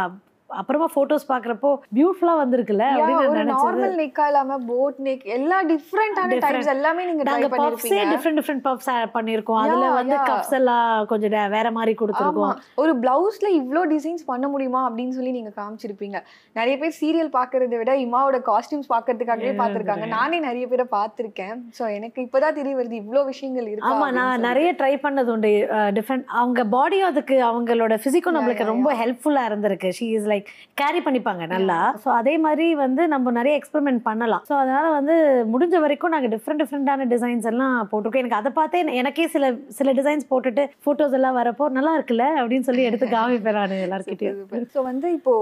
அப்புறமா 0.51 0.87
ஃபோட்டோஸ் 0.93 1.25
பார்க்குறப்போ 1.31 1.71
பியூட்டிஃபுல்லாக 1.97 2.41
வந்திருக்குல்ல 2.41 2.85
ஒரு 3.31 3.41
நார்மல் 3.49 3.95
நெக்கா 4.01 4.25
இல்லாம 4.31 4.59
போட் 4.69 4.99
நெக் 5.07 5.25
எல்லா 5.37 5.59
டிஃப்ரெண்டான. 5.71 6.39
டைப்ஸ் 6.45 6.71
எல்லாமே 6.75 7.03
நீங்க 7.09 7.25
ட்ரை 7.29 7.41
பண்ணிருப்பீங்க. 7.53 8.05
டிஃப்ரெண்ட் 8.13 8.39
டிஃப்ரெண்ட் 8.41 8.65
பப்ஸ் 8.67 8.91
பண்ணியிருக்கோம் 9.17 9.61
அதில் 9.63 9.95
வந்து. 9.99 10.17
கப்ஸ் 10.29 10.55
எல்லாம் 10.59 10.91
கொஞ்சம் 11.13 11.35
வேற 11.57 11.67
மாதிரி 11.79 11.95
கொடுத்துருக்கோம். 12.03 12.55
ஒரு 12.83 12.93
பிளவுஸ்ல 13.03 13.51
இவ்ளோ 13.61 13.83
டிசைன்ஸ் 13.95 14.25
பண்ண 14.31 14.47
முடியுமா 14.55 14.83
அப்படின்னு 14.89 15.17
சொல்லி 15.19 15.33
நீங்க 15.39 15.53
காமிச்சிருப்பீங்க. 15.59 16.21
நிறைய 16.59 16.77
பேர் 16.83 16.95
சீரியல் 17.01 17.33
பாக்குறதை 17.39 17.79
விட 17.83 17.95
இமாவோட 18.05 18.41
காஸ்டியூம்ஸ் 18.51 18.91
பாக்குறதுக்காகவே 18.95 19.55
பார்த்திருக்காங்க. 19.63 20.09
நானே 20.17 20.41
நிறைய 20.49 20.67
பேரை 20.73 20.87
பார்த்திருக்கேன். 20.97 21.57
சோ 21.79 21.85
எனக்கு 21.99 22.19
இப்பதான் 22.27 22.59
தெரிய 22.61 22.75
வருது 22.81 22.97
இவ்ளோ 23.03 23.23
விஷயங்கள் 23.33 23.69
இருக்கு 23.73 23.91
ஆமா 23.91 24.09
நான் 24.21 24.47
நிறைய 24.49 24.71
ட்ரை 24.81 24.95
பண்ணது 25.05 25.31
உண்டு. 25.35 25.53
டிஃப்ரெண்ட் 25.99 26.27
அவங்க 26.41 26.61
பாடியும் 26.77 27.11
அதுக்கு 27.11 27.39
அவங்களோட 27.51 27.95
ஃபிசிக்கும் 28.03 28.39
நம்மளுக்கு 28.39 28.71
ரொம்ப 28.73 28.89
ஹெல்ப்ஃபுல்லா 29.03 29.45
இருந்திருக்கு. 29.51 29.91
ஷீ 29.99 30.09
இஸ் 30.17 30.27
லைக் 30.27 30.36
கேரி 30.81 31.01
பண்ணிப்பாங்க 31.07 31.47
நல்லா. 31.55 31.79
ஸோ 32.05 32.11
அதே 32.21 32.35
மாதிரி 32.47 32.67
வந்து 32.85 33.05
நம்ம 33.15 33.35
நிறைய 33.39 33.55
எக்ஸ்பெரிமெண்ட் 33.61 34.03
பண்ணலாம். 34.09 34.45
ஸோ 34.51 34.55
அதனால 34.63 34.85
வந்து 34.99 35.17
முடிஞ்ச 35.55 35.81
வரைக்கும் 35.87 36.15
நாங்கள் 36.17 36.35
டிஃப்ரெண்ட் 36.35 36.63
டிஃப்ரெண்டான 36.63 37.09
டிசைன்ஸ் 37.15 37.49
எல்லாம் 37.53 37.79
போட்டிருக்கோம். 37.93 38.23
எனக்கு 38.25 38.41
அதை 38.41 38.53
பார்த்தே 38.61 38.83
எனக்கே 39.03 39.27
சில 39.37 39.55
சில 39.79 39.93
டிசைன்ஸ் 40.01 40.31
போட்டுட்டு 40.33 40.65
ஃபோட்டோஸ் 40.85 41.17
எல்லாம் 41.21 41.39
வரப்போ 41.41 41.67
நல்லா 41.79 41.95
இருக்குல்ல 41.99 42.27
அப்படின்னு 42.43 42.69
சொல்லி 42.69 42.87
எடுத்து 42.91 43.09
காமிப்பேன் 43.17 43.59
நான் 43.61 43.83
எல்லாருக்கிட்டையும் 43.89 44.71
ஸோ 44.77 44.83
வந்து 44.91 45.09
இப்போ 45.19 45.35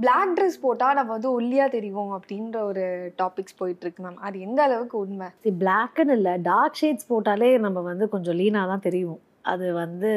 பிளாக் 0.00 0.32
ட்ரெஸ் 0.36 0.56
போட்டா 0.64 0.88
நம்ம 0.96 1.10
வந்து 1.16 1.28
ஒல்லியா 1.36 1.66
தெரியும் 1.74 2.10
அப்படின்ற 2.16 2.58
ஒரு 2.70 2.82
டாபிக்ஸ் 3.20 3.56
போயிட்டு 3.60 3.84
இருக்கு 3.84 4.02
மேம் 4.06 4.18
அது 4.26 4.42
எந்த 4.46 4.60
அளவுக்கு 4.66 4.96
உண்மை? 5.04 5.28
சி 5.44 5.52
பிளாக்குன்னு 5.62 6.16
இல்லை 6.18 6.34
டார்க் 6.48 6.80
ஷேட்ஸ் 6.80 7.08
போட்டாலே 7.12 7.48
நம்ம 7.66 7.82
வந்து 7.88 8.06
கொஞ்சம் 8.14 8.36
லீனாக 8.40 8.70
தான் 8.72 8.84
தெரியும் 8.88 9.20
அது 9.52 9.66
வந்து 9.82 10.10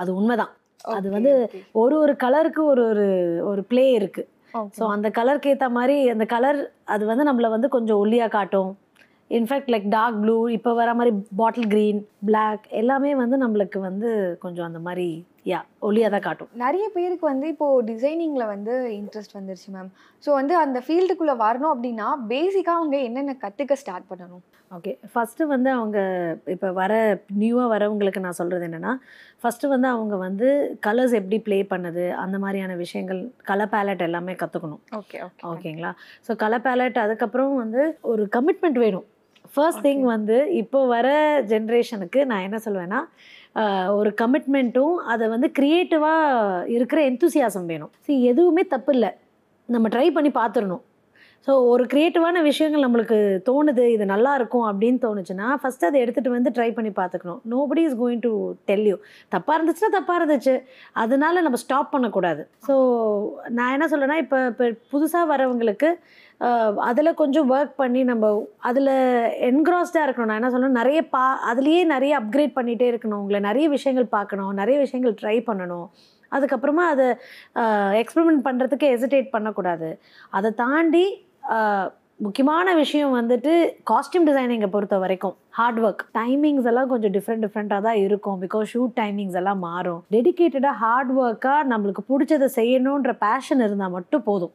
அது 0.00 0.10
உண்மைதான். 0.20 0.54
அது 0.84 1.08
வந்து. 1.10 1.32
ஒரு 1.74 1.94
ஒரு 1.98 2.12
கலருக்கு 2.16 2.62
ஒரு 2.64 2.82
ஒரு 2.92 3.06
ஒரு 3.42 3.62
ப்ளே 3.62 3.86
இருக்கு. 3.92 4.22
ஸோ 4.78 4.84
அந்த 4.90 5.08
கலருக்கு 5.10 5.50
ஏற்ற 5.50 5.68
மாதிரி 5.70 5.96
அந்த 6.10 6.24
கலர் 6.26 6.60
அது 6.84 7.04
வந்து 7.06 7.24
நம்மளை 7.24 7.50
வந்து 7.50 7.68
கொஞ்சம் 7.68 8.00
ஒல்லியாக 8.04 8.34
காட்டும் 8.36 8.70
இன்ஃபேக்ட் 9.30 9.70
லைக் 9.72 9.88
டார்க் 9.88 10.20
ப்ளூ 10.22 10.36
இப்போ 10.48 10.70
வர 10.74 10.94
மாதிரி 10.94 11.10
பாட்டில் 11.36 11.68
க்ரீன் 11.68 12.00
Black 12.22 12.62
எல்லாமே 12.80 13.14
வந்து 13.14 13.36
நம்மளுக்கு 13.36 13.78
வந்து 13.80 14.08
கொஞ்சம் 14.38 14.66
அந்த 14.66 14.78
மாதிரி 14.78 15.08
யா 15.46 15.58
ஒல்லியாக 15.80 16.10
தான் 16.12 16.24
காட்டும். 16.24 16.48
நிறைய 16.60 16.86
பேருக்கு 16.94 17.24
வந்து 17.26 17.46
இப்போ 17.52 17.66
டிசைனிங்ல 17.88 18.44
வந்து 18.48 18.72
இன்ட்ரெஸ்ட் 18.96 19.36
வந்துருச்சு 19.36 19.68
மேம் 19.74 19.88
ஸோ 20.24 20.30
வந்து 20.34 20.54
அந்த 20.60 20.78
ஃபீல்டுக்குள்ள 20.84 21.34
வரணும் 21.40 21.72
அப்படின்னா 21.72 22.08
பேசிக்கா 22.30 22.72
அவங்க 22.76 22.96
என்னென்ன 23.06 23.34
கத்துக்க 23.40 23.78
ஸ்டார்ட் 23.80 24.08
பண்ணணும்? 24.10 24.42
ஓகே 24.70 24.92
ஃபஸ்ட்டு 25.12 25.46
வந்து 25.52 25.70
அவங்க 25.76 25.98
இப்போ 26.54 26.68
வர 26.76 26.92
நியூவாக 27.40 27.72
வரவங்களுக்கு 27.72 28.20
நான் 28.20 28.38
சொல்கிறது 28.38 28.66
என்னென்னா 28.68 28.92
ஃபஸ்ட்டு 29.42 29.72
வந்து 29.72 29.88
அவங்க 29.90 30.16
வந்து 30.22 30.48
கலர்ஸ் 30.84 31.16
எப்படி 31.18 31.38
ப்ளே 31.46 31.58
பண்ணுது 31.70 32.04
அந்த 32.22 32.38
மாதிரியான 32.40 32.76
விஷயங்கள் 32.82 33.20
கலர் 33.48 33.72
பேலட் 33.72 34.06
எல்லாமே 34.06 34.34
கற்றுக்கணும் 34.38 34.82
ஓகே 35.00 35.18
ஓகே 35.26 35.44
ஓகேங்களா 35.50 35.92
ஸோ 36.26 36.38
கலர் 36.38 36.66
பேலட் 36.66 37.02
அதுக்கப்புறம் 37.04 37.54
வந்து 37.58 37.82
ஒரு 38.10 38.24
கமிட்மெண்ட் 38.36 38.80
வேணும். 38.84 39.06
ஃபர்ஸ்ட் 39.52 39.84
திங் 39.84 40.02
வந்து 40.08 40.34
இப்போ 40.58 40.80
வர 40.88 41.06
ஜென்ரேஷனுக்கு 41.50 42.20
நான் 42.26 42.44
என்ன 42.44 42.58
சொல்லுவேன்னா 42.64 43.00
ஆஹ், 43.00 43.39
ஒரு 43.98 44.10
கமிட்மெண்ட்டும் 44.20 44.94
அதை 45.12 45.24
வந்து 45.34 45.48
க்ரியேட்டிவாக 45.58 46.68
இருக்கிற 46.76 47.00
எந்தூசியாசம் 47.10 47.70
வேணும். 47.72 47.92
ஸோ 48.04 48.10
எதுவுமே 48.32 48.62
தப்பு 48.74 48.92
இல்லை. 48.96 49.10
நம்ம 49.68 49.88
ட்ரை 49.94 50.06
பண்ணி 50.18 50.32
பார்த்துடணும் 50.38 50.84
ஸோ 51.46 51.52
ஒரு 51.72 51.84
க்ரியேட்டிவான 51.92 52.38
விஷயங்கள் 52.48 52.84
நம்மளுக்கு 52.84 53.18
தோணுது 53.46 53.84
இது 53.92 54.04
நல்லா 54.12 54.32
இருக்கும் 54.38 54.66
அப்படின்னு 54.70 54.98
தோணுச்சுன்னா 55.04 55.46
ஃபஸ்ட்டு 55.60 55.88
அதை 55.88 55.98
எடுத்துகிட்டு 56.04 56.34
வந்து 56.34 56.50
ட்ரை 56.56 56.66
பண்ணி 56.78 56.90
பார்த்துக்கணும் 56.98 57.40
nobody 57.52 57.82
is 57.88 57.96
going 58.00 58.22
to 58.26 58.32
tell 58.70 58.84
you 58.90 58.96
தப்பாக 59.34 59.56
இருந்துச்சுன்னா 59.58 59.90
தப்பாக 59.96 60.18
இருந்துச்சு. 60.20 60.54
அதனால 61.02 61.42
நம்ம 61.46 61.60
ஸ்டாப் 61.64 61.92
பண்ணக்கூடாது. 61.94 62.42
ஸோ 62.66 62.74
நான் 63.58 63.74
என்ன 63.76 63.88
சொல்லுன்னா 63.92 64.18
இப்போ 64.24 64.40
இப்போ 64.52 64.68
புதுசாக 64.92 65.30
வரவங்களுக்கு 65.32 65.90
அதில் 66.88 67.18
கொஞ்சம் 67.20 67.48
ஒர்க் 67.54 67.74
பண்ணி 67.80 68.02
நம்ம 68.10 68.26
அதில் 68.68 68.92
என்க்ராஸ்டாக 69.48 70.04
இருக்கணும். 70.06 70.30
நான் 70.30 70.40
என்ன 70.40 70.50
சொல்லணும் 70.54 70.78
நிறைய 70.80 71.00
பா 71.14 71.24
அதுலேயே 71.50 71.82
நிறைய 71.94 72.12
அப்கிரேட் 72.20 72.54
பண்ணிகிட்டே 72.58 72.86
இருக்கணும். 72.92 73.20
உங்களை 73.22 73.40
நிறைய 73.48 73.68
விஷயங்கள் 73.76 74.14
பார்க்கணும். 74.16 74.52
நிறைய 74.60 74.76
விஷயங்கள் 74.84 75.18
ட்ரை 75.22 75.36
பண்ணணும். 75.48 75.88
அதுக்கப்புறமா 76.36 76.84
அதை 76.94 77.06
எக்ஸ்பெரிமெண்ட் 78.02 78.44
பண்ணுறதுக்கு 78.46 78.90
ஹெசிடேட் 78.92 79.34
பண்ணக்கூடாது. 79.34 79.88
அதை 80.38 80.50
தாண்டி 80.62 81.04
முக்கியமான 82.24 82.72
விஷயம் 82.80 83.12
வந்துட்டு 83.18 83.52
காஸ்டியூம் 83.90 84.26
டிசைனிங்கை 84.28 84.68
பொறுத்த 84.72 84.96
வரைக்கும். 85.02 85.36
ஹார்ட் 85.58 85.78
ஒர்க் 85.84 86.02
டைமிங்ஸ் 86.18 86.66
எல்லாம் 86.70 86.90
கொஞ்சம் 86.92 87.14
டிஃப்ரெண்ட் 87.14 87.44
டிஃப்ரெண்ட்டாக 87.44 87.82
தான் 87.86 88.00
இருக்கும். 88.06 88.38
பிகாஸ் 88.44 88.66
ஷூட் 88.72 88.94
டைமிங்ஸ் 89.00 89.38
எல்லாம் 89.40 89.62
மாறும். 89.68 90.00
டெடிக்கேட்டடாக 90.14 90.74
ஹார்ட் 90.82 91.12
ஒர்க்காக 91.24 91.62
நம்மளுக்கு 91.72 92.04
பிடிச்சதை 92.10 92.48
செய்யணுன்ற 92.58 93.12
பேஷன் 93.26 93.64
இருந்தால் 93.66 93.94
மட்டும் 93.98 94.26
போதும். 94.28 94.54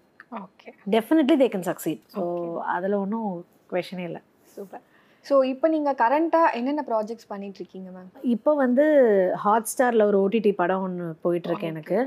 Definitely 0.92 1.36
they 1.38 1.48
can 1.50 1.68
succeed 1.70 2.02
so 2.16 2.22
அதில் 2.66 2.94
ஒன்றும் 2.94 3.30
கொஷனே 3.72 4.04
இல்லை. 4.04 4.22
சூப்பர் 4.56 4.84
ஸோ 5.28 5.36
இப்போ 5.52 5.68
நீங்க 5.74 5.92
கரண்டா 6.02 6.42
என்னென்ன 6.58 6.82
ப்ராஜெக்ட்ஸ் 6.90 7.30
பண்ணிட்டு 7.32 7.60
இருக்கீங்க 7.62 7.90
மேம் 7.96 8.10
இப்போ 8.34 8.52
வந்து 8.64 8.86
ஹாட் 9.44 9.70
ஸ்டாரில் 9.72 10.06
ஒரு 10.10 10.18
ஓடிடி 10.24 10.52
படம் 10.60 10.84
ஒன்று 10.88 11.06
போயிட்டுருக்கு 11.24 11.70
எனக்கு. 11.74 11.98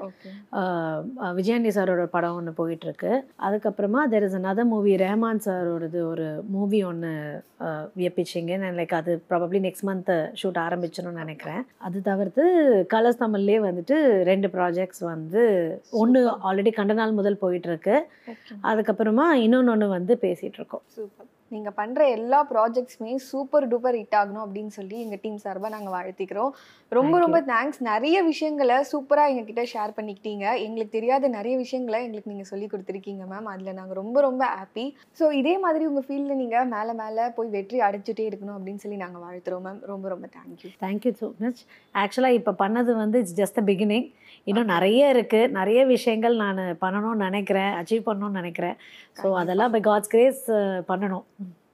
விஜயாண்டி 1.38 1.70
சாரோட 1.76 2.04
படம் 2.16 2.36
ஒன்று 2.38 2.52
போயிட்டுருக்கு. 2.60 3.12
அதுக்கப்புறமா 3.46 4.02
there 4.12 4.26
is 4.26 4.36
another 4.40 4.66
movie 4.72 4.92
Rahman 5.04 5.42
சாரோடது 5.46 6.00
ஒரு 6.12 6.26
மூவி 6.56 6.80
ஒன்று 6.90 7.12
வியப்பிச்சிங்க. 8.00 8.58
நான் 8.64 8.78
லைக் 8.80 8.94
அது 9.00 9.14
ப்ராபப்ளி 9.30 9.60
நெக்ஸ்ட் 9.66 9.86
மந்த் 9.88 10.12
ஷூட் 10.42 10.60
ஆரம்பிச்சிடும்னு 10.66 11.22
நினைக்கிறேன். 11.24 11.62
அது 11.88 12.00
தவிர்த்து 12.10 12.44
கலர்ஸ் 12.94 13.22
தமிழ்லேயே 13.24 13.60
வந்துட்டு 13.68 13.98
ரெண்டு 14.30 14.50
ப்ராஜெக்ட்ஸ் 14.56 15.02
வந்து 15.12 15.42
ஒன்று 16.02 16.22
ஆல்ரெடி 16.50 16.72
கண்ட 16.78 16.96
நாள் 17.00 17.18
முதல் 17.20 17.42
போயிட்டுருக்கு. 17.42 17.96
அதுக்கப்புறமா 18.72 19.26
இன்னொன்று 19.46 19.74
ஒன்று 19.74 19.88
வந்து 19.96 20.14
பேசிகிட்டு 20.26 20.60
இருக்கோம் 20.62 20.84
சூப்பர் 20.96 21.28
நீங்க 21.54 21.70
பண்ற 21.78 22.00
எல்லா 22.16 22.38
ப்ராஜெக்ட்ஸுமே 22.52 23.14
சூப்பர் 23.28 23.66
டூப்பர் 23.72 23.96
ஹிட் 24.00 24.16
ஆகணும் 24.20 24.44
அப்படின்னு 24.44 24.72
சொல்லி 24.78 24.96
எங்க 25.04 25.16
டீம் 25.22 25.38
சார்பா 25.44 25.68
நாங்க 25.74 25.90
வாழ்த்திக்கிறோம். 25.96 26.52
ரொம்ப 26.98 27.14
ரொம்ப 27.24 27.38
தேங்க்ஸ் 27.52 27.80
நிறைய 27.90 28.16
விஷயங்களை 28.30 28.76
சூப்பரா 28.90 29.24
எங்ககிட்ட 29.30 29.62
ஷேர் 29.72 29.96
பண்ணிக்கிட்டீங்க. 29.98 30.44
எங்களுக்கு 30.66 30.96
தெரியாத 30.96 31.28
நிறைய 31.36 31.54
விஷயங்களை 31.64 32.00
எங்களுக்கு 32.06 32.32
நீங்க 32.32 32.46
சொல்லி 32.52 32.68
கொடுத்துருக்கீங்க 32.72 33.24
மேம் 33.32 33.50
அதுல 33.54 33.74
நாங்க 33.80 33.94
ரொம்ப 34.00 34.18
ரொம்ப 34.26 34.44
ஹாப்பி 34.58 34.86
ஸோ 35.20 35.24
இதே 35.40 35.54
மாதிரி 35.64 35.86
உங்க 35.90 36.02
ஃபீல்ட்ல 36.06 36.36
நீங்க 36.42 36.58
மேல 36.74 36.94
மேல 37.02 37.28
போய் 37.38 37.54
வெற்றி 37.56 37.80
அடைச்சிட்டே 37.88 38.26
இருக்கணும் 38.30 38.56
அப்படின்னு 38.58 38.82
சொல்லி 38.84 39.00
நாங்க 39.04 39.18
வாழ்த்துறோம் 39.26 39.66
மேம் 39.68 39.82
ரொம்ப 39.92 40.08
ரொம்ப 40.14 40.28
தேங்க்யூ 40.38 40.70
தேங்க்யூ 40.84 41.12
ஸோ 41.22 41.28
மச் 41.44 41.62
ஆக்சுவலாக 41.94 42.38
இப்போ 42.40 42.54
பண்ணது 42.64 42.94
வந்து 43.02 43.20
இட்ஸ் 43.24 43.38
ஜஸ்ட் 43.42 43.58
த 43.60 43.64
பிகினிங் 43.72 44.08
இன்னும் 44.48 44.72
நிறைய 44.74 45.02
இருக்குது 45.14 45.50
நிறைய 45.58 45.80
விஷயங்கள் 45.94 46.34
நான் 46.42 46.60
பண்ணணும்னு 46.82 47.26
நினைக்கிறேன் 47.28 47.72
அச்சீவ் 47.78 48.06
பண்ணணும்னு 48.08 48.40
நினைக்கிறேன். 48.40 48.76
ஸோ 49.20 49.28
அதெல்லாம் 49.40 49.72
பை 49.74 49.80
காட்ஸ் 49.88 50.12
கிரேஸ் 50.14 50.42
பண்ணணும். 50.90 51.24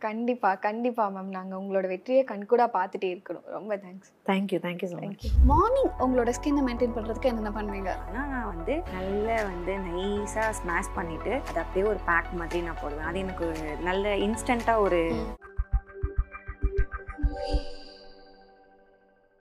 கண்டிப்பாக 0.07 0.57
கண்டிப்பாக 0.67 1.13
மேம் 1.15 1.31
நாங்கள் 1.37 1.59
உங்களோட 1.61 1.87
வெற்றியை 1.93 2.23
கண்கூடாக 2.31 2.69
பார்த்துட்டே 2.77 3.09
இருக்கணும் 3.13 3.47
ரொம்ப 3.57 3.77
thanks 3.85 4.11
thank you 4.31 4.59
thank you 4.67 4.89
so 4.93 4.99
much 5.05 5.27
morning 5.53 5.93
உங்களோட 6.05 6.33
ஸ்கின்னை 6.39 6.65
மெயின்டைன் 6.69 6.97
பண்ணுறதுக்கு 6.97 7.31
என்னென்ன 7.33 7.53
பண்ணுவீங்க? 7.59 7.93
நான் 8.17 8.49
வந்து 8.53 8.77
நல்லா 8.97 9.39
வந்து 9.51 9.75
நைஸாக 9.89 10.51
ஸ்மாஷ் 10.61 10.95
பண்ணிவிட்டு 10.99 11.33
அது 11.49 11.61
அப்படியே 11.65 11.87
ஒரு 11.93 12.03
பேக் 12.11 12.35
மாதிரி 12.43 12.61
நான் 12.69 12.83
போடுவேன். 12.83 13.09
அது 13.11 13.25
எனக்கு 13.25 13.49
நல்ல 13.89 14.15
இன்ஸ்டண்ட்டாக 14.27 14.85
ஒரு 14.87 15.01